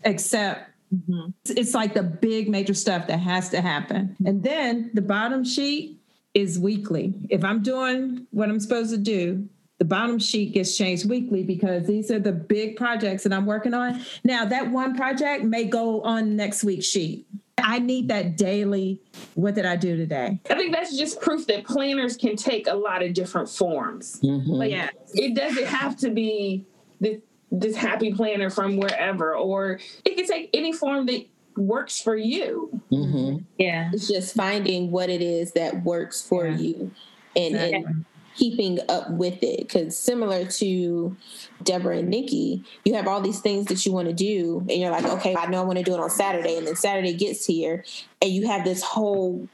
[0.04, 1.32] except Mm-hmm.
[1.46, 4.16] It's like the big major stuff that has to happen.
[4.26, 6.00] And then the bottom sheet
[6.34, 7.14] is weekly.
[7.30, 11.86] If I'm doing what I'm supposed to do, the bottom sheet gets changed weekly because
[11.86, 14.02] these are the big projects that I'm working on.
[14.24, 17.28] Now, that one project may go on next week's sheet.
[17.60, 19.02] I need that daily.
[19.34, 20.40] What did I do today?
[20.50, 24.20] I think that's just proof that planners can take a lot of different forms.
[24.22, 24.52] Mm-hmm.
[24.52, 26.66] Like, yeah, it doesn't have to be
[27.00, 27.20] this
[27.52, 32.82] this happy planner from wherever, or it can take any form that works for you.
[32.92, 33.44] Mm-hmm.
[33.58, 33.90] Yeah.
[33.94, 36.58] It's just finding what it is that works for yeah.
[36.58, 36.92] you
[37.36, 37.76] and, exactly.
[37.76, 38.06] and
[38.36, 39.60] keeping up with it.
[39.62, 41.16] Because similar to
[41.64, 44.92] Deborah and Nikki, you have all these things that you want to do, and you're
[44.92, 46.58] like, okay, I know I want to do it on Saturday.
[46.58, 47.84] And then Saturday gets here,
[48.22, 49.48] and you have this whole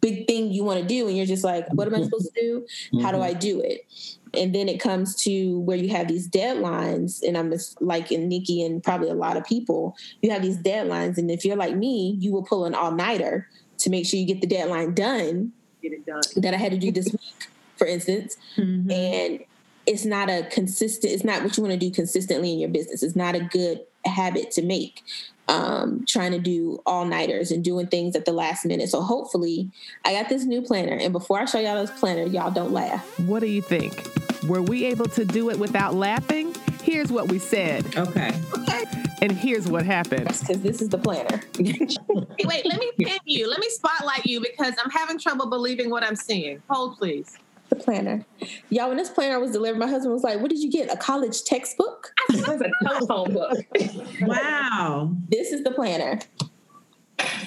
[0.00, 2.40] big thing you want to do, and you're just like, what am I supposed to
[2.40, 2.66] do?
[3.02, 3.24] How do mm-hmm.
[3.24, 3.86] I do it?
[4.34, 8.28] and then it comes to where you have these deadlines and i'm just like in
[8.28, 11.76] nikki and probably a lot of people you have these deadlines and if you're like
[11.76, 15.92] me you will pull an all-nighter to make sure you get the deadline done get
[15.92, 18.90] it done that i had to do this week for instance mm-hmm.
[18.90, 19.44] and
[19.86, 23.02] it's not a consistent it's not what you want to do consistently in your business
[23.02, 25.02] it's not a good habit to make
[25.48, 28.88] um, trying to do all nighters and doing things at the last minute.
[28.90, 29.70] So hopefully,
[30.04, 30.94] I got this new planner.
[30.94, 33.18] And before I show y'all this planner, y'all don't laugh.
[33.20, 34.06] What do you think?
[34.46, 36.54] Were we able to do it without laughing?
[36.82, 37.84] Here's what we said.
[37.96, 38.32] Okay.
[38.56, 38.84] Okay.
[39.20, 40.28] And here's what happened.
[40.28, 41.42] Because this is the planner.
[41.58, 43.50] Wait, let me pin you.
[43.50, 46.62] Let me spotlight you because I'm having trouble believing what I'm seeing.
[46.68, 47.36] Hold, please
[47.68, 48.24] the planner.
[48.70, 50.92] Y'all, when this planner was delivered, my husband was like, What did you get?
[50.92, 52.12] A college textbook?
[52.30, 53.58] It was a telephone book.
[54.22, 55.14] wow.
[55.28, 56.20] This is the planner.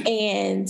[0.06, 0.68] And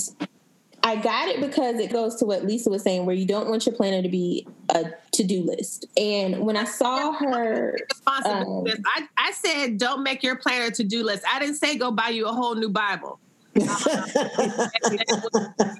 [0.83, 3.65] I got it because it goes to what Lisa was saying, where you don't want
[3.65, 5.85] your planner to be a to do list.
[5.95, 11.03] And when I saw her, um, I, I said, don't make your planner to do
[11.03, 11.23] list.
[11.31, 13.19] I didn't say go buy you a whole new Bible.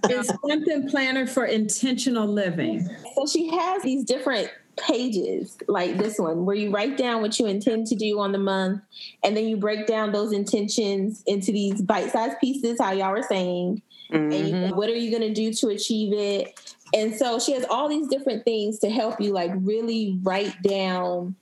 [0.05, 2.89] it's something planner for intentional living.
[3.15, 7.45] So she has these different pages like this one where you write down what you
[7.45, 8.82] intend to do on the month
[9.24, 13.82] and then you break down those intentions into these bite-sized pieces how y'all were saying
[14.11, 14.32] mm-hmm.
[14.32, 14.76] and you, mm-hmm.
[14.76, 18.07] what are you going to do to achieve it and so she has all these
[18.07, 21.36] different things to help you like really write down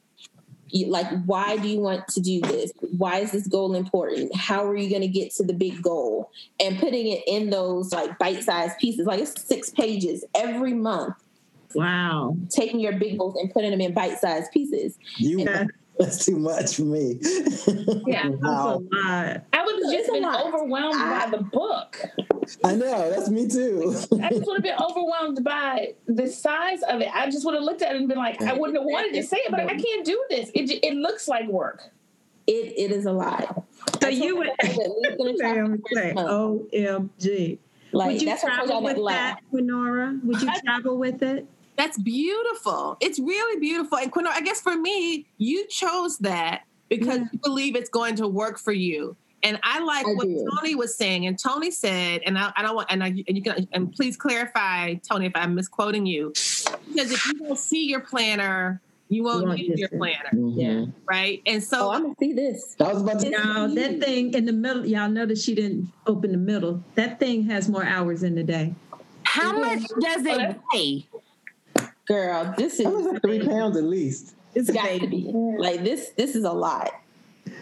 [0.88, 2.72] like why do you want to do this?
[2.98, 4.36] Why is this goal important?
[4.36, 6.32] How are you going to get to the big goal?
[6.60, 11.16] And putting it in those like bite-sized pieces like it's six pages every month.
[11.76, 12.36] Wow.
[12.50, 14.98] Taking your big goals and putting them in bite-sized pieces.
[15.18, 17.20] You and, that's too much for me
[18.08, 18.82] yeah wow.
[18.82, 19.44] That's a lot.
[19.54, 22.10] I would have just been overwhelmed by the book
[22.64, 23.96] I know, that's me too.
[24.22, 27.10] I just would have been overwhelmed by the size of it.
[27.14, 29.24] I just would have looked at it and been like, I wouldn't have wanted to
[29.24, 30.50] say it, but I can't do this.
[30.56, 31.92] It, it looks like work.
[32.48, 33.64] It, it is a lot.
[34.02, 37.60] So you would say, OMG.
[37.92, 40.24] Like, would you travel with that, Quinora?
[40.24, 41.48] Would you travel with it?
[41.80, 42.98] That's beautiful.
[43.00, 43.98] It's really beautiful.
[44.00, 47.28] And Quinora, I guess for me, you chose that because yeah.
[47.32, 49.16] you believe it's going to work for you.
[49.44, 50.46] And I like I what do.
[50.58, 51.26] Tony was saying.
[51.26, 54.18] And Tony said, and I, I don't want, and, I, and you can, and please
[54.18, 59.44] clarify, Tony, if I'm misquoting you, because if you don't see your planner, you won't,
[59.44, 60.32] you won't use your planner.
[60.34, 60.60] Mm-hmm.
[60.60, 60.86] Yeah.
[61.10, 61.42] Right.
[61.46, 62.76] And so oh, I'm gonna see this.
[62.82, 65.94] I was about to no, that thing in the middle, y'all know that she didn't
[66.08, 66.84] open the middle.
[66.96, 68.76] That thing has more hours in the day.
[69.24, 71.06] How much does it weigh?
[72.10, 74.36] Girl, this is like three pounds at least.
[74.54, 75.32] It's got to be.
[75.32, 76.92] Like this, this is a lot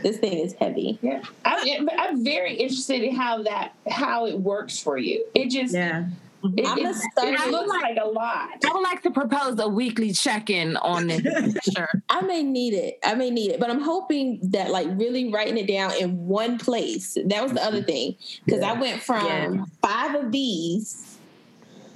[0.04, 1.00] this thing is heavy.
[1.02, 5.26] Yeah, I'm, I'm very interested in how that how it works for you.
[5.34, 6.08] It just yeah.
[6.44, 8.50] It, I'm it, it, looks like, a lot.
[8.64, 11.58] I would like to propose a weekly check-in on this.
[11.76, 11.90] sure.
[12.10, 13.00] I may need it.
[13.04, 16.60] I may need it, but I'm hoping that like really writing it down in one
[16.60, 17.18] place.
[17.26, 17.88] That was the other mm-hmm.
[17.88, 18.72] thing because yeah.
[18.72, 19.66] I went from yeah.
[19.82, 21.18] five of these.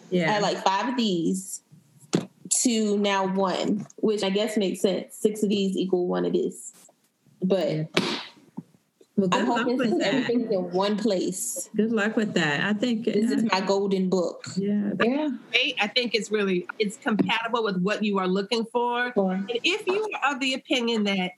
[0.09, 0.35] Yeah.
[0.35, 1.61] I like five of these
[2.63, 5.15] to now one, which I guess makes sense.
[5.15, 6.73] Six of these equal one of this.
[7.41, 7.89] But
[9.17, 11.69] well, I'm hoping to everything's in one place.
[11.75, 12.63] Good luck with that.
[12.63, 14.45] I think this is uh, my golden book.
[14.55, 15.29] Yeah, yeah.
[15.79, 19.11] I think it's really it's compatible with what you are looking for.
[19.13, 19.33] Sure.
[19.33, 21.31] And if you are of the opinion that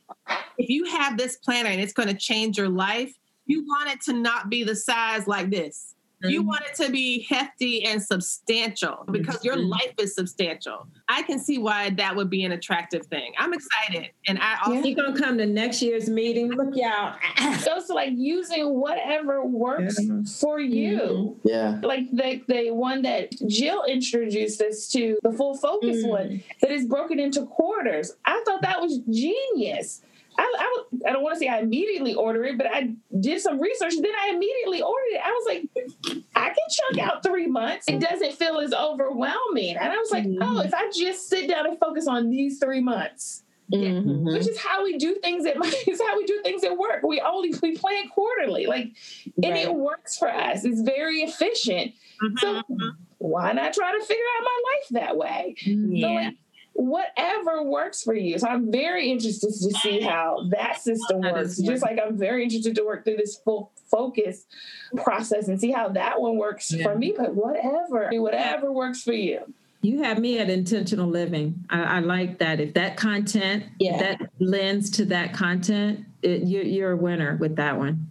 [0.57, 3.13] if you have this planner and it's going to change your life,
[3.45, 5.95] you want it to not be the size like this.
[6.24, 6.47] You mm-hmm.
[6.47, 9.69] want it to be hefty and substantial because your mm-hmm.
[9.69, 10.88] life is substantial.
[11.09, 13.34] I can see why that would be an attractive thing.
[13.38, 14.95] I'm excited, and I also yeah.
[14.95, 16.51] gonna come to next year's meeting.
[16.51, 17.15] Look y'all.
[17.59, 20.21] so it's like using whatever works yeah.
[20.39, 20.99] for you.
[20.99, 21.47] Mm-hmm.
[21.47, 26.09] Yeah, like the the one that Jill introduced us to, the full focus mm.
[26.09, 28.13] one that is broken into quarters.
[28.26, 30.01] I thought that was genius
[30.38, 33.59] I, I, I don't want to say I immediately ordered it, but I did some
[33.59, 33.93] research.
[33.95, 35.21] Then I immediately ordered it.
[35.23, 37.88] I was like, I can chunk out three months.
[37.88, 39.77] It doesn't feel as overwhelming.
[39.77, 40.57] And I was like, oh, mm-hmm.
[40.57, 44.25] oh, if I just sit down and focus on these three months, mm-hmm.
[44.25, 45.55] which is how we do things at
[45.88, 47.03] is how we do things at work.
[47.03, 48.91] We only we plan quarterly, like,
[49.41, 49.65] and right.
[49.65, 50.65] it works for us.
[50.65, 51.93] It's very efficient.
[52.21, 52.38] Mm-hmm.
[52.38, 52.61] So
[53.17, 55.55] why not try to figure out my life that way?
[55.65, 56.07] Yeah.
[56.07, 56.36] So like,
[56.74, 58.38] whatever works for you.
[58.39, 61.57] So I'm very interested to see how that system works.
[61.57, 64.45] Just like I'm very interested to work through this full focus
[64.97, 66.84] process and see how that one works yeah.
[66.84, 67.13] for me.
[67.15, 69.53] But whatever, whatever works for you.
[69.82, 71.65] You have me at intentional living.
[71.69, 72.59] I, I like that.
[72.59, 73.97] If that content, yeah.
[73.97, 78.09] that lends to that content, it, you, you're a winner with that one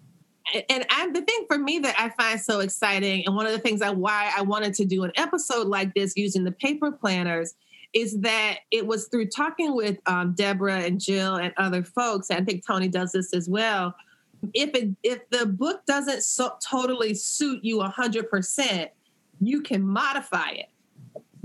[0.68, 3.58] and I, the thing for me that I find so exciting, and one of the
[3.58, 7.54] things I why I wanted to do an episode like this using the paper planners
[7.92, 12.30] is that it was through talking with um, Deborah and Jill and other folks.
[12.30, 13.94] And I think Tony does this as well.
[14.54, 18.90] If it if the book doesn't so totally suit you hundred percent,
[19.40, 20.68] you can modify it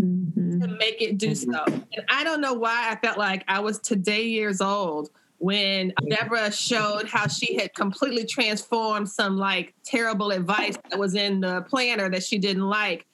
[0.02, 0.62] mm-hmm.
[0.62, 1.64] to make it do so.
[1.68, 6.52] And I don't know why I felt like I was today years old when Deborah
[6.52, 12.10] showed how she had completely transformed some like terrible advice that was in the planner
[12.10, 13.06] that she didn't like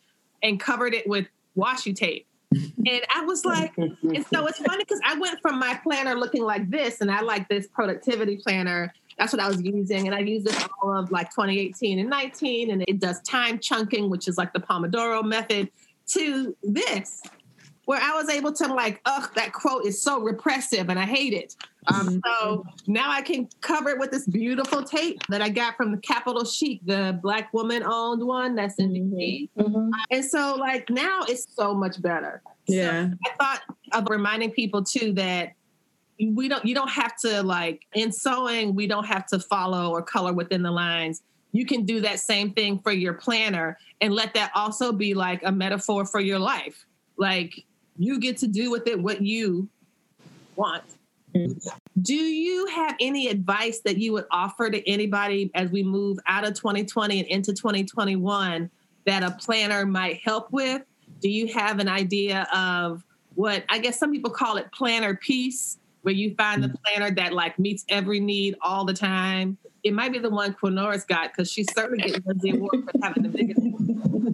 [0.42, 1.28] and covered it with
[1.58, 2.26] washi tape
[2.86, 6.44] and I was like, and so it's funny because I went from my planner looking
[6.44, 8.94] like this, and I like this productivity planner.
[9.18, 10.08] That's what I was using.
[10.08, 14.10] And I used this all of like 2018 and 19, and it does time chunking,
[14.10, 15.70] which is like the Pomodoro method,
[16.08, 17.22] to this,
[17.86, 21.34] where I was able to like, ugh, that quote is so repressive and I hate
[21.34, 21.56] it.
[21.88, 25.92] Um, so now I can cover it with this beautiful tape that I got from
[25.92, 29.62] the Capital Chic, the black woman owned one that's in mm-hmm.
[29.62, 29.90] mm-hmm.
[30.12, 32.42] And so like now it's so much better.
[32.68, 33.10] Yeah.
[33.10, 33.62] So I thought
[33.92, 35.54] of reminding people too that
[36.20, 40.02] we don't you don't have to like in sewing, we don't have to follow or
[40.02, 41.22] color within the lines.
[41.52, 45.42] You can do that same thing for your planner and let that also be like
[45.44, 46.86] a metaphor for your life.
[47.18, 47.66] Like
[47.98, 49.68] you get to do with it what you
[50.56, 50.84] want.
[52.02, 56.46] Do you have any advice that you would offer to anybody as we move out
[56.46, 58.70] of 2020 and into 2021
[59.06, 60.84] that a planner might help with?
[61.22, 65.78] Do you have an idea of what I guess some people call it planner peace?
[66.04, 69.58] where you find the planner that like meets every need all the time.
[69.84, 73.24] It might be the one Quinora's got because she's certainly getting the award for having
[73.24, 73.62] the biggest.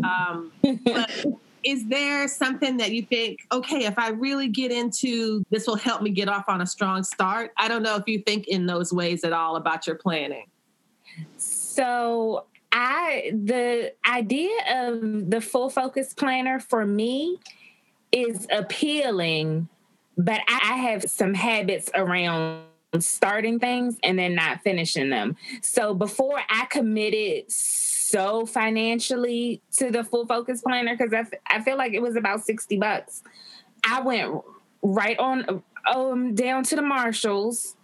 [0.03, 0.51] Um,
[0.83, 1.25] but
[1.69, 6.01] is there something that you think, okay, if I really get into this, will help
[6.01, 7.51] me get off on a strong start?
[7.57, 10.45] I don't know if you think in those ways at all about your planning.
[11.37, 14.51] So I the idea
[14.87, 17.37] of the full focus planner for me
[18.11, 19.67] is appealing,
[20.17, 22.63] but I have some habits around
[22.99, 25.35] starting things and then not finishing them.
[25.61, 27.51] So before I committed
[28.09, 32.15] so financially to the full focus planner because I, f- I feel like it was
[32.15, 33.23] about 60 bucks.
[33.83, 34.41] I went
[34.81, 37.75] right on um, down to the Marshalls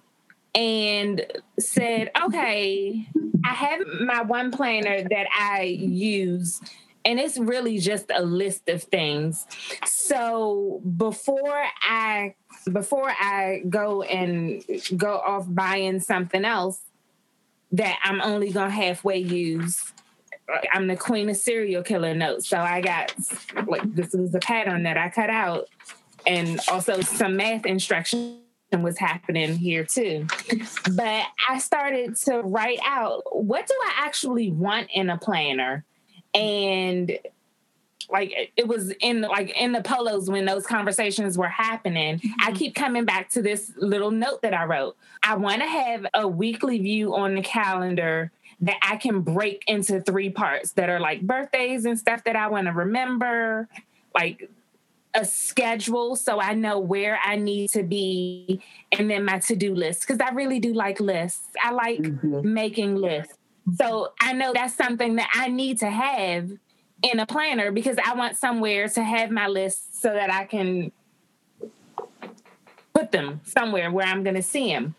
[0.54, 1.26] and
[1.60, 3.08] said, okay,
[3.46, 6.62] I have my one planner that I use
[7.06, 9.46] and it's really just a list of things.
[9.86, 12.34] So before I
[12.72, 14.64] before I go and
[14.98, 16.82] go off buying something else
[17.74, 19.94] that I'm only gonna halfway use,
[20.74, 22.48] I'm the queen of serial killer notes.
[22.48, 23.14] So I got
[23.68, 25.68] like this was a pattern that I cut out,
[26.26, 28.40] and also some math instruction
[28.78, 30.28] was happening here too.
[30.94, 35.86] But I started to write out what do I actually want in a planner,
[36.34, 37.18] and
[38.10, 42.32] like it was in like in the polos when those conversations were happening mm-hmm.
[42.42, 46.06] i keep coming back to this little note that i wrote i want to have
[46.14, 48.32] a weekly view on the calendar
[48.62, 52.48] that I can break into three parts that are like birthdays and stuff that I
[52.48, 53.68] want to remember,
[54.14, 54.50] like
[55.14, 59.74] a schedule so I know where I need to be, and then my to do
[59.74, 61.48] list because I really do like lists.
[61.64, 62.54] I like mm-hmm.
[62.54, 63.34] making lists.
[63.78, 66.52] So I know that's something that I need to have
[67.02, 70.92] in a planner because I want somewhere to have my list so that I can
[72.94, 74.96] put them somewhere where I'm going to see them.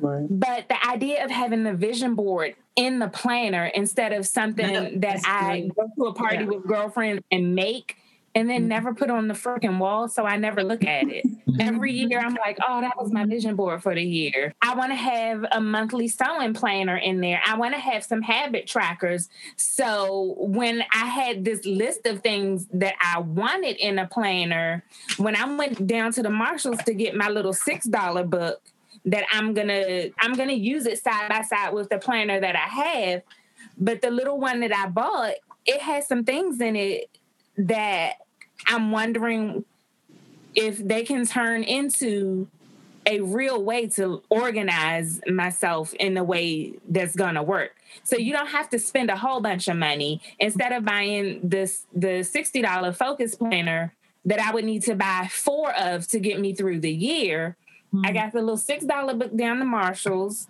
[0.00, 0.26] Right.
[0.28, 5.20] But the idea of having the vision board in the planner instead of something that
[5.24, 6.44] I go to a party yeah.
[6.46, 7.96] with girlfriends and make
[8.34, 8.68] and then mm-hmm.
[8.68, 10.08] never put on the freaking wall.
[10.08, 11.24] So I never look at it.
[11.60, 14.52] Every year I'm like, oh, that was my vision board for the year.
[14.60, 17.40] I want to have a monthly sewing planner in there.
[17.46, 19.28] I want to have some habit trackers.
[19.56, 24.84] So when I had this list of things that I wanted in a planner,
[25.16, 28.60] when I went down to the Marshalls to get my little $6 book,
[29.06, 32.58] that I'm gonna I'm gonna use it side by side with the planner that I
[32.58, 33.22] have.
[33.76, 35.34] But the little one that I bought,
[35.66, 37.10] it has some things in it
[37.56, 38.14] that
[38.66, 39.64] I'm wondering
[40.54, 42.46] if they can turn into
[43.06, 47.76] a real way to organize myself in a way that's gonna work.
[48.02, 51.84] So you don't have to spend a whole bunch of money instead of buying this
[51.94, 53.92] the sixty dollar focus planner
[54.24, 57.56] that I would need to buy four of to get me through the year.
[57.94, 58.06] Mm-hmm.
[58.06, 60.48] I got the little six dollar book down the Marshalls,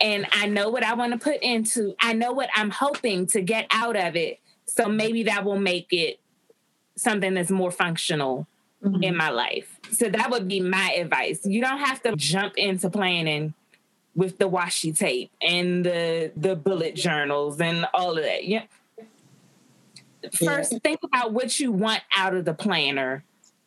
[0.00, 1.94] and I know what I want to put into.
[2.00, 4.40] I know what I'm hoping to get out of it.
[4.64, 6.18] So maybe that will make it
[6.96, 8.46] something that's more functional
[8.82, 9.02] mm-hmm.
[9.02, 9.78] in my life.
[9.92, 11.44] So that would be my advice.
[11.44, 13.52] You don't have to jump into planning
[14.14, 18.46] with the washi tape and the the bullet journals and all of that.
[18.46, 18.64] Yeah.
[20.32, 20.78] First, yeah.
[20.82, 23.22] think about what you want out of the planner,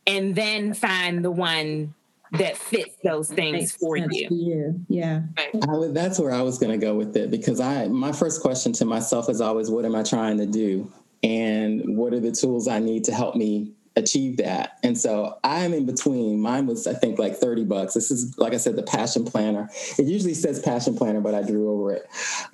[0.08, 1.94] and then find the one
[2.34, 4.28] that fits those things for you.
[4.30, 4.86] you.
[4.88, 5.22] Yeah.
[5.54, 8.74] Would, that's where I was going to go with it because I my first question
[8.74, 10.92] to myself is always what am I trying to do?
[11.24, 14.78] And what are the tools I need to help me achieve that.
[14.84, 16.40] And so I'm in between.
[16.40, 17.94] Mine was, I think, like 30 bucks.
[17.94, 19.70] This is, like I said, the Passion Planner.
[19.98, 22.08] It usually says Passion Planner, but I drew over it.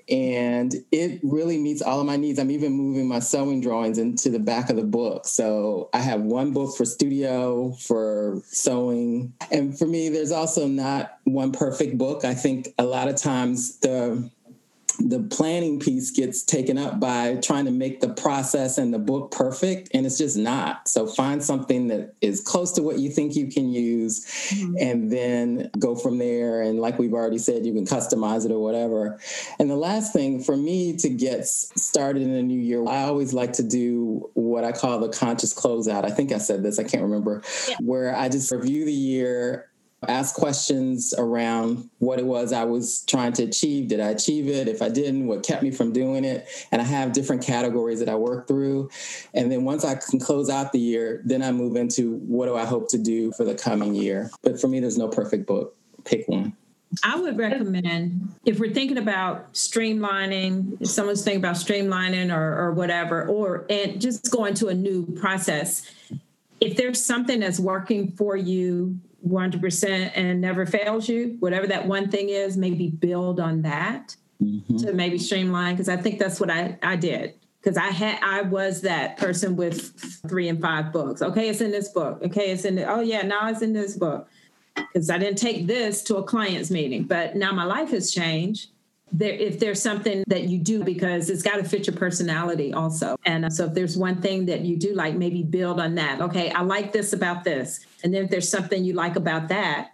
[0.10, 2.40] And it really meets all of my needs.
[2.40, 5.28] I'm even moving my sewing drawings into the back of the book.
[5.28, 9.34] So I have one book for studio, for sewing.
[9.52, 12.26] And for me, there's also not one perfect book.
[12.26, 14.30] I think a lot of times the
[15.00, 19.32] the planning piece gets taken up by trying to make the process and the book
[19.32, 20.88] perfect and it's just not.
[20.88, 24.76] So find something that is close to what you think you can use mm-hmm.
[24.80, 26.62] and then go from there.
[26.62, 29.20] And like we've already said you can customize it or whatever.
[29.60, 33.34] And the last thing for me to get started in a new year i always
[33.34, 36.06] like to do what i call the conscious closeout.
[36.06, 37.42] I think i said this i can't remember.
[37.70, 37.78] Yeah.
[37.82, 39.70] where i just review the year
[40.08, 43.90] ask questions around what it was I was trying to achieve.
[43.90, 44.68] Did I achieve it?
[44.68, 46.48] If I didn't, what kept me from doing it?
[46.72, 48.90] And I have different categories that I work through.
[49.34, 52.56] And then once I can close out the year, then I move into what do
[52.56, 54.32] I hope to do for the coming year.
[54.42, 55.76] But for me, there's no perfect book.
[56.04, 56.56] Pick one.
[57.04, 62.72] I would recommend if we're thinking about streamlining, if someone's thinking about streamlining or, or
[62.72, 65.92] whatever, or and just going to a new process,
[66.62, 72.10] if there's something that's working for you 100% and never fails you, whatever that one
[72.10, 74.78] thing is, maybe build on that mm-hmm.
[74.78, 75.76] to maybe streamline.
[75.78, 77.36] Cause I think that's what I, I did.
[77.64, 81.22] Cause I had, I was that person with three and five books.
[81.22, 81.50] Okay.
[81.50, 82.22] It's in this book.
[82.24, 82.52] Okay.
[82.52, 84.28] It's in the, oh yeah, now it's in this book.
[84.94, 88.70] Cause I didn't take this to a client's meeting, but now my life has changed
[89.12, 93.16] there, if there's something that you do because it's got to fit your personality also.
[93.26, 96.22] And so if there's one thing that you do like maybe build on that.
[96.22, 97.86] Okay i like this about this.
[98.04, 99.92] And then if there's something you like about that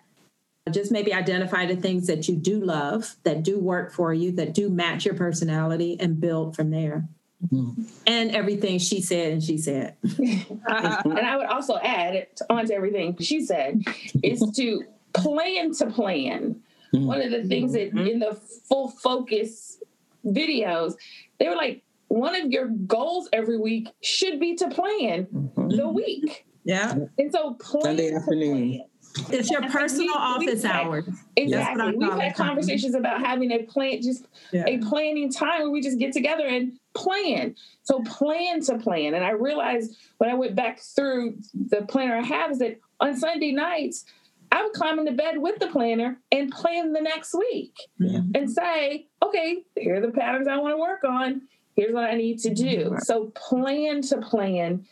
[0.69, 4.53] just maybe identify the things that you do love that do work for you that
[4.53, 7.07] do match your personality and build from there.
[7.51, 7.81] Mm-hmm.
[8.05, 9.95] and everything she said and she said.
[10.19, 13.81] And i would also add on to everything she said
[14.21, 14.83] is to
[15.13, 16.61] plan to plan
[16.93, 17.05] Mm-hmm.
[17.05, 18.07] One of the things that mm-hmm.
[18.07, 18.33] in the
[18.67, 19.81] full focus
[20.25, 20.95] videos,
[21.39, 25.69] they were like, one of your goals every week should be to plan mm-hmm.
[25.69, 26.45] the week.
[26.63, 26.95] Yeah.
[27.17, 28.83] And so plan Sunday afternoon.
[29.29, 31.05] It's your personal we, office hours.
[31.35, 31.95] Exactly.
[31.95, 34.63] We've had conversations about having a plan, just yeah.
[34.67, 37.55] a planning time where we just get together and plan.
[37.83, 39.13] So plan to plan.
[39.13, 43.17] And I realized when I went back through the planner I have is that on
[43.17, 44.05] Sunday nights,
[44.51, 48.19] I would climb into bed with the planner and plan the next week yeah.
[48.35, 51.43] and say, okay, here are the patterns I want to work on.
[51.75, 52.89] Here's what I need to do.
[52.89, 52.97] Mm-hmm.
[52.99, 54.85] So plan to plan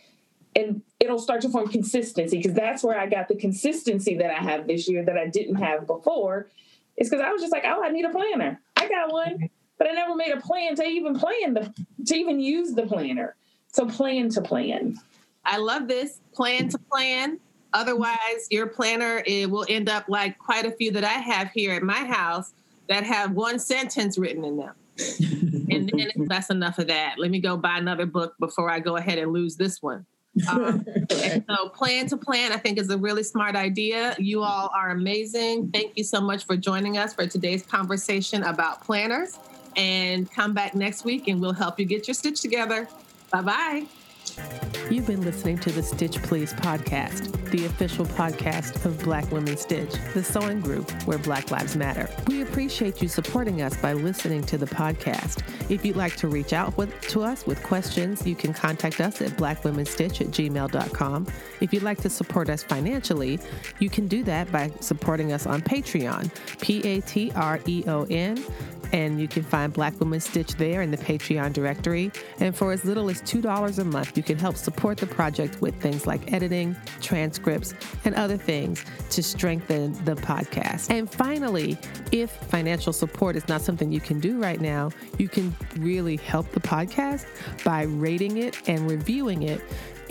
[0.55, 4.41] and it'll start to form consistency because that's where I got the consistency that I
[4.41, 6.49] have this year that I didn't have before.
[6.97, 8.59] Is because I was just like, oh, I need a planner.
[8.75, 9.45] I got one, mm-hmm.
[9.77, 11.73] but I never made a plan to even plan the
[12.05, 13.35] to even use the planner.
[13.71, 14.97] So plan to plan.
[15.45, 17.39] I love this plan to plan
[17.73, 21.73] Otherwise, your planner it will end up like quite a few that I have here
[21.73, 22.53] at my house
[22.87, 24.73] that have one sentence written in them.
[25.69, 27.15] and then that's enough of that.
[27.17, 30.05] Let me go buy another book before I go ahead and lose this one.
[30.49, 34.15] Um, so, plan to plan, I think, is a really smart idea.
[34.17, 35.71] You all are amazing.
[35.71, 39.37] Thank you so much for joining us for today's conversation about planners.
[39.75, 42.87] And come back next week and we'll help you get your stitch together.
[43.31, 43.98] Bye bye.
[44.89, 49.93] You've been listening to the Stitch Please podcast, the official podcast of Black Women Stitch,
[50.15, 52.09] the sewing group where Black Lives Matter.
[52.25, 55.43] We appreciate you supporting us by listening to the podcast.
[55.69, 59.21] If you'd like to reach out with, to us with questions, you can contact us
[59.21, 61.27] at blackwomenstitch at gmail.com.
[61.61, 63.39] If you'd like to support us financially,
[63.77, 66.31] you can do that by supporting us on Patreon,
[66.61, 68.43] P A T R E O N
[68.91, 72.11] and you can find Black Women Stitch there in the Patreon directory.
[72.39, 75.73] And for as little as $2 a month, you can help support the project with
[75.81, 77.73] things like editing, transcripts,
[78.05, 80.91] and other things to strengthen the podcast.
[80.91, 81.79] And finally,
[82.11, 86.51] if financial support is not something you can do right now, you can really help
[86.51, 87.25] the podcast
[87.63, 89.61] by rating it and reviewing it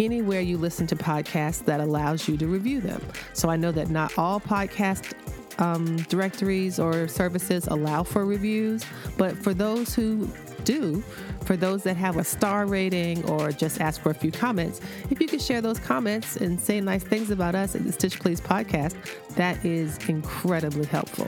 [0.01, 3.01] anywhere you listen to podcasts that allows you to review them.
[3.35, 5.13] So I know that not all podcast
[5.61, 8.85] um, directories or services allow for reviews,
[9.17, 10.29] but for those who
[10.65, 11.03] do,
[11.45, 14.81] for those that have a star rating or just ask for a few comments,
[15.11, 18.21] if you could share those comments and say nice things about us at the Stitch
[18.21, 18.95] Please podcast,
[19.35, 21.27] that is incredibly helpful.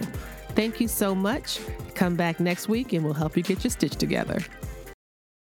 [0.54, 1.60] Thank you so much.
[1.94, 4.40] Come back next week and we'll help you get your stitch together.